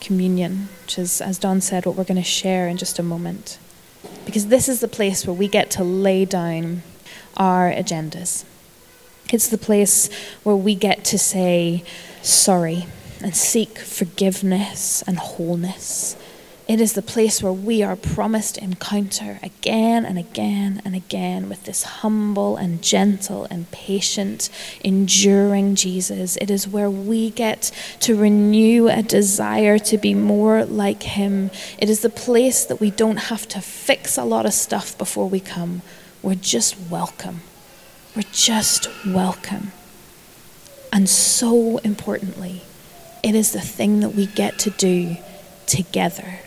communion, 0.00 0.68
which 0.82 0.96
is, 0.96 1.20
as 1.20 1.38
Don 1.38 1.60
said, 1.60 1.86
what 1.86 1.96
we're 1.96 2.04
going 2.04 2.22
to 2.22 2.22
share 2.22 2.68
in 2.68 2.76
just 2.76 3.00
a 3.00 3.02
moment. 3.02 3.58
Because 4.24 4.46
this 4.46 4.68
is 4.68 4.78
the 4.78 4.86
place 4.86 5.26
where 5.26 5.34
we 5.34 5.48
get 5.48 5.72
to 5.72 5.82
lay 5.82 6.24
down 6.24 6.82
our 7.36 7.68
agendas. 7.68 8.44
It's 9.32 9.48
the 9.48 9.58
place 9.58 10.08
where 10.44 10.54
we 10.54 10.76
get 10.76 11.04
to 11.06 11.18
say 11.18 11.82
sorry 12.22 12.86
and 13.20 13.34
seek 13.34 13.80
forgiveness 13.80 15.02
and 15.02 15.18
wholeness 15.18 16.16
it 16.68 16.82
is 16.82 16.92
the 16.92 17.00
place 17.00 17.42
where 17.42 17.52
we 17.52 17.82
are 17.82 17.96
promised 17.96 18.58
encounter 18.58 19.40
again 19.42 20.04
and 20.04 20.18
again 20.18 20.82
and 20.84 20.94
again 20.94 21.48
with 21.48 21.64
this 21.64 21.82
humble 21.82 22.58
and 22.58 22.82
gentle 22.82 23.46
and 23.50 23.70
patient, 23.70 24.50
enduring 24.84 25.76
Jesus. 25.76 26.36
It 26.36 26.50
is 26.50 26.68
where 26.68 26.90
we 26.90 27.30
get 27.30 27.72
to 28.00 28.14
renew 28.14 28.88
a 28.88 29.02
desire 29.02 29.78
to 29.78 29.96
be 29.96 30.12
more 30.12 30.66
like 30.66 31.04
Him. 31.04 31.50
It 31.78 31.88
is 31.88 32.00
the 32.00 32.10
place 32.10 32.66
that 32.66 32.80
we 32.80 32.90
don't 32.90 33.16
have 33.16 33.48
to 33.48 33.62
fix 33.62 34.18
a 34.18 34.24
lot 34.24 34.44
of 34.44 34.52
stuff 34.52 34.96
before 34.98 35.26
we 35.26 35.40
come. 35.40 35.80
We're 36.22 36.34
just 36.34 36.76
welcome. 36.90 37.40
We're 38.14 38.30
just 38.30 38.90
welcome. 39.06 39.72
And 40.92 41.08
so 41.08 41.78
importantly, 41.78 42.60
it 43.22 43.34
is 43.34 43.52
the 43.52 43.60
thing 43.60 44.00
that 44.00 44.10
we 44.10 44.26
get 44.26 44.58
to 44.60 44.70
do 44.70 45.16
together. 45.66 46.40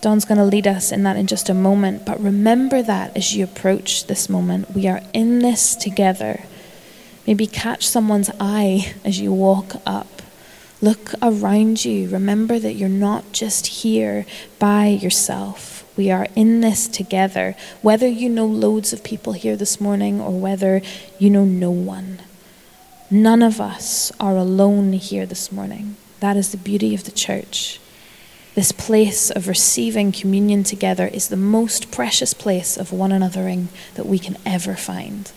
Don's 0.00 0.24
going 0.24 0.38
to 0.38 0.44
lead 0.44 0.66
us 0.66 0.92
in 0.92 1.02
that 1.02 1.16
in 1.16 1.26
just 1.26 1.48
a 1.48 1.54
moment. 1.54 2.06
But 2.06 2.20
remember 2.22 2.82
that 2.82 3.16
as 3.16 3.34
you 3.34 3.44
approach 3.44 4.06
this 4.06 4.28
moment. 4.28 4.70
We 4.74 4.86
are 4.86 5.02
in 5.12 5.40
this 5.40 5.74
together. 5.74 6.44
Maybe 7.26 7.46
catch 7.46 7.86
someone's 7.86 8.30
eye 8.40 8.94
as 9.04 9.20
you 9.20 9.32
walk 9.32 9.74
up. 9.84 10.22
Look 10.80 11.12
around 11.20 11.84
you. 11.84 12.08
Remember 12.08 12.58
that 12.60 12.74
you're 12.74 12.88
not 12.88 13.32
just 13.32 13.66
here 13.66 14.24
by 14.58 14.86
yourself. 14.86 15.84
We 15.96 16.12
are 16.12 16.28
in 16.36 16.60
this 16.60 16.86
together, 16.86 17.56
whether 17.82 18.06
you 18.06 18.28
know 18.28 18.46
loads 18.46 18.92
of 18.92 19.02
people 19.02 19.32
here 19.32 19.56
this 19.56 19.80
morning 19.80 20.20
or 20.20 20.38
whether 20.38 20.80
you 21.18 21.28
know 21.28 21.44
no 21.44 21.72
one. 21.72 22.20
None 23.10 23.42
of 23.42 23.60
us 23.60 24.12
are 24.20 24.36
alone 24.36 24.92
here 24.92 25.26
this 25.26 25.50
morning. 25.50 25.96
That 26.20 26.36
is 26.36 26.52
the 26.52 26.56
beauty 26.56 26.94
of 26.94 27.02
the 27.02 27.10
church. 27.10 27.80
This 28.58 28.72
place 28.72 29.30
of 29.30 29.46
receiving 29.46 30.10
communion 30.10 30.64
together 30.64 31.06
is 31.06 31.28
the 31.28 31.36
most 31.36 31.92
precious 31.92 32.34
place 32.34 32.76
of 32.76 32.92
one 32.92 33.12
anothering 33.12 33.68
that 33.94 34.04
we 34.04 34.18
can 34.18 34.36
ever 34.44 34.74
find. 34.74 35.30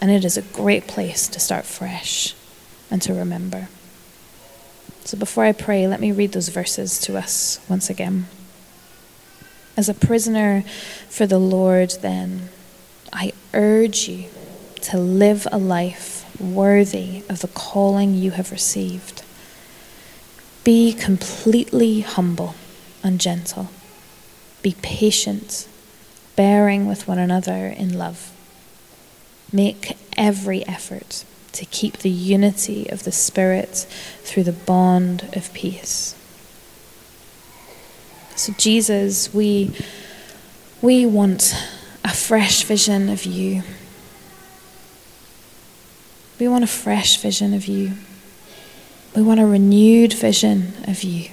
And 0.00 0.10
it 0.10 0.24
is 0.24 0.38
a 0.38 0.40
great 0.56 0.86
place 0.86 1.28
to 1.28 1.38
start 1.38 1.66
fresh 1.66 2.34
and 2.90 3.02
to 3.02 3.12
remember. 3.12 3.68
So 5.04 5.18
before 5.18 5.44
I 5.44 5.52
pray, 5.52 5.86
let 5.86 6.00
me 6.00 6.12
read 6.12 6.32
those 6.32 6.48
verses 6.48 6.98
to 7.00 7.18
us 7.18 7.60
once 7.68 7.90
again. 7.90 8.26
As 9.76 9.90
a 9.90 9.92
prisoner 9.92 10.64
for 11.10 11.26
the 11.26 11.38
Lord, 11.38 11.90
then, 12.00 12.48
I 13.12 13.34
urge 13.52 14.08
you 14.08 14.30
to 14.80 14.96
live 14.96 15.46
a 15.52 15.58
life 15.58 16.24
worthy 16.40 17.22
of 17.28 17.40
the 17.40 17.48
calling 17.48 18.14
you 18.14 18.30
have 18.30 18.50
received 18.50 19.13
be 20.64 20.94
completely 20.94 22.00
humble 22.00 22.54
and 23.02 23.20
gentle. 23.20 23.68
Be 24.62 24.74
patient, 24.80 25.68
bearing 26.36 26.88
with 26.88 27.06
one 27.06 27.18
another 27.18 27.66
in 27.68 27.96
love. 27.96 28.32
Make 29.52 29.96
every 30.16 30.66
effort 30.66 31.24
to 31.52 31.66
keep 31.66 31.98
the 31.98 32.10
unity 32.10 32.88
of 32.88 33.04
the 33.04 33.12
Spirit 33.12 33.86
through 34.22 34.44
the 34.44 34.52
bond 34.52 35.28
of 35.34 35.52
peace. 35.52 36.16
So, 38.34 38.52
Jesus, 38.54 39.32
we, 39.32 39.70
we 40.82 41.06
want 41.06 41.54
a 42.02 42.12
fresh 42.12 42.64
vision 42.64 43.08
of 43.08 43.24
you. 43.24 43.62
We 46.40 46.48
want 46.48 46.64
a 46.64 46.68
fresh 46.68 47.20
vision 47.20 47.54
of 47.54 47.66
you. 47.66 47.92
We 49.14 49.22
want 49.22 49.38
a 49.38 49.46
renewed 49.46 50.12
vision 50.12 50.72
of 50.88 51.04
you. 51.04 51.30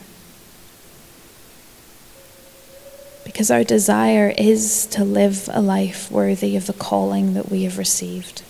Because 3.26 3.50
our 3.50 3.64
desire 3.64 4.34
is 4.38 4.86
to 4.88 5.04
live 5.04 5.50
a 5.52 5.62
life 5.62 6.12
worthy 6.12 6.56
of 6.56 6.68
the 6.68 6.74
calling 6.74 7.34
that 7.34 7.50
we 7.50 7.64
have 7.64 7.80
received. 7.80 8.44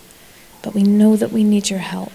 But 0.61 0.73
we 0.73 0.83
know 0.83 1.15
that 1.15 1.31
we 1.31 1.45
need 1.45 1.69
your 1.69 1.79
help. 1.79 2.11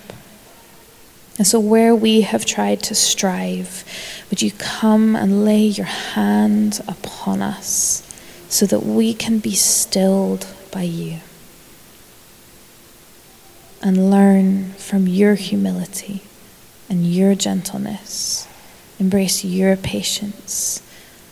And 1.39 1.47
so, 1.47 1.59
where 1.59 1.95
we 1.95 2.23
have 2.23 2.45
tried 2.45 2.83
to 2.85 2.95
strive, 2.95 3.85
would 4.29 4.43
you 4.43 4.51
come 4.53 5.17
and 5.17 5.45
lay 5.45 5.65
your 5.65 5.87
hand 5.87 6.81
upon 6.87 7.41
us 7.41 8.03
so 8.49 8.67
that 8.67 8.81
we 8.81 9.15
can 9.15 9.39
be 9.39 9.55
stilled 9.55 10.47
by 10.71 10.83
you 10.83 11.21
and 13.83 14.11
learn 14.11 14.73
from 14.75 15.07
your 15.07 15.35
humility 15.35 16.26
and 16.88 17.07
your 17.07 17.35
gentleness. 17.35 18.49
Embrace 18.99 19.44
your 19.44 19.77
patience 19.77 20.83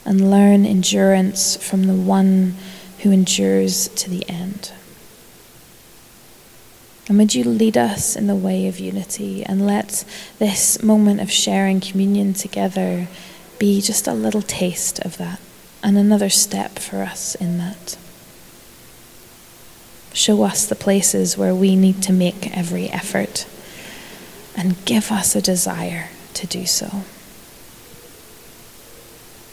and 0.05 0.31
learn 0.31 0.67
endurance 0.67 1.57
from 1.57 1.85
the 1.85 1.95
one 1.95 2.55
who 3.01 3.11
endures 3.11 3.89
to 3.89 4.11
the 4.11 4.29
end. 4.29 4.73
And 7.09 7.19
would 7.19 7.35
you 7.35 7.45
lead 7.45 7.77
us 7.77 8.17
in 8.17 8.27
the 8.27 8.35
way 8.35 8.67
of 8.67 8.81
unity 8.81 9.45
and 9.45 9.67
let 9.67 10.05
this 10.39 10.83
moment 10.83 11.21
of 11.21 11.31
sharing 11.31 11.81
communion 11.81 12.33
together 12.33 13.09
be 13.59 13.81
just 13.81 14.09
a 14.09 14.15
little 14.15 14.43
taste 14.43 14.99
of 15.01 15.19
that 15.19 15.41
and 15.83 15.99
another 15.99 16.31
step 16.31 16.79
for 16.79 17.03
us 17.03 17.35
in 17.35 17.59
that. 17.59 17.97
Show 20.15 20.43
us 20.45 20.67
the 20.67 20.75
places 20.75 21.37
where 21.37 21.55
we 21.55 21.77
need 21.77 22.03
to 22.05 22.13
make 22.13 22.57
every 22.57 22.89
effort 22.89 23.47
and 24.57 24.85
give 24.85 25.11
us 25.11 25.35
a 25.35 25.43
desire 25.43 26.09
to 26.35 26.47
do 26.47 26.67
so. 26.67 27.03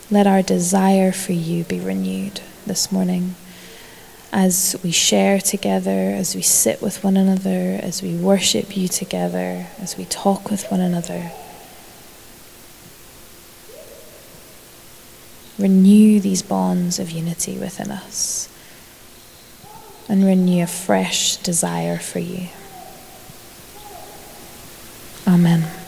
Let 0.09 0.27
our 0.27 0.41
desire 0.41 1.11
for 1.11 1.31
you 1.31 1.63
be 1.63 1.79
renewed 1.79 2.41
this 2.65 2.91
morning 2.91 3.35
as 4.33 4.75
we 4.83 4.91
share 4.91 5.39
together, 5.39 6.13
as 6.15 6.35
we 6.35 6.41
sit 6.41 6.81
with 6.81 7.03
one 7.03 7.17
another, 7.17 7.79
as 7.81 8.01
we 8.01 8.15
worship 8.15 8.75
you 8.77 8.87
together, 8.87 9.67
as 9.79 9.97
we 9.97 10.05
talk 10.05 10.49
with 10.49 10.69
one 10.71 10.79
another. 10.79 11.31
Renew 15.57 16.19
these 16.19 16.41
bonds 16.41 16.97
of 16.97 17.11
unity 17.11 17.57
within 17.57 17.91
us 17.91 18.49
and 20.07 20.25
renew 20.25 20.63
a 20.63 20.67
fresh 20.67 21.37
desire 21.37 21.97
for 21.97 22.19
you. 22.19 22.47
Amen. 25.27 25.80